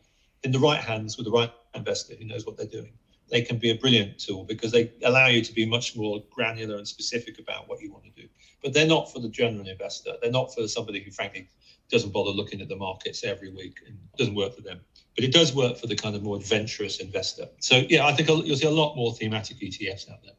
in 0.44 0.52
the 0.52 0.59
right 0.59 0.80
hands 0.80 1.16
with 1.16 1.24
the 1.24 1.33
right 1.33 1.50
investor 1.74 2.14
who 2.14 2.24
knows 2.26 2.46
what 2.46 2.57
they're 2.57 2.66
doing, 2.66 2.92
they 3.31 3.43
can 3.43 3.59
be 3.59 3.71
a 3.71 3.75
brilliant 3.75 4.19
tool 4.19 4.45
because 4.45 4.71
they 4.73 4.93
allow 5.05 5.27
you 5.27 5.43
to 5.43 5.53
be 5.53 5.67
much 5.67 5.97
more 5.97 6.23
granular 6.31 6.77
and 6.77 6.87
specific 6.87 7.39
about 7.39 7.69
what 7.69 7.81
you 7.81 7.93
want 7.93 8.05
to 8.05 8.11
do. 8.11 8.29
But 8.63 8.73
they're 8.73 8.87
not 8.87 9.13
for 9.13 9.21
the 9.21 9.29
general 9.29 9.67
investor. 9.67 10.13
They're 10.21 10.31
not 10.31 10.55
for 10.55 10.69
somebody 10.69 11.01
who, 11.03 11.11
frankly, 11.11 11.49
doesn't 11.91 12.13
bother 12.13 12.31
looking 12.31 12.61
at 12.61 12.69
the 12.69 12.77
markets 12.77 13.25
every 13.25 13.51
week 13.51 13.79
and 13.87 13.99
doesn't 14.17 14.35
work 14.35 14.55
for 14.55 14.63
them. 14.63 14.81
But 15.15 15.25
it 15.25 15.33
does 15.33 15.55
work 15.55 15.77
for 15.77 15.87
the 15.87 15.97
kind 15.97 16.17
of 16.17 16.23
more 16.23 16.37
adventurous 16.37 17.01
investor. 17.01 17.49
So, 17.61 17.83
yeah, 17.89 18.07
I 18.07 18.13
think 18.13 18.29
you'll 18.29 18.57
see 18.57 18.67
a 18.67 18.71
lot 18.71 18.97
more 18.97 19.15
thematic 19.15 19.59
ETFs 19.61 20.11
out 20.11 20.23
there. 20.23 20.35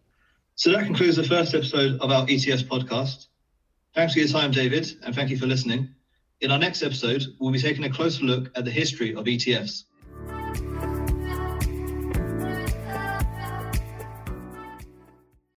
So 0.56 0.72
that 0.72 0.86
concludes 0.86 1.18
the 1.18 1.24
first 1.24 1.54
episode 1.54 2.00
of 2.00 2.12
our 2.12 2.26
ETFs 2.28 2.64
podcast. 2.64 3.28
Thanks 3.94 4.14
for 4.14 4.20
your 4.20 4.28
time, 4.28 4.52
David, 4.52 4.88
and 5.04 5.14
thank 5.14 5.30
you 5.30 5.38
for 5.38 5.48
listening. 5.48 5.90
In 6.42 6.52
our 6.52 6.60
next 6.60 6.84
episode, 6.84 7.24
we'll 7.40 7.52
be 7.52 7.60
taking 7.60 7.84
a 7.86 7.90
closer 7.90 8.24
look 8.24 8.52
at 8.56 8.66
the 8.66 8.72
history 8.72 9.16
of 9.16 9.26
ETFs. 9.26 9.84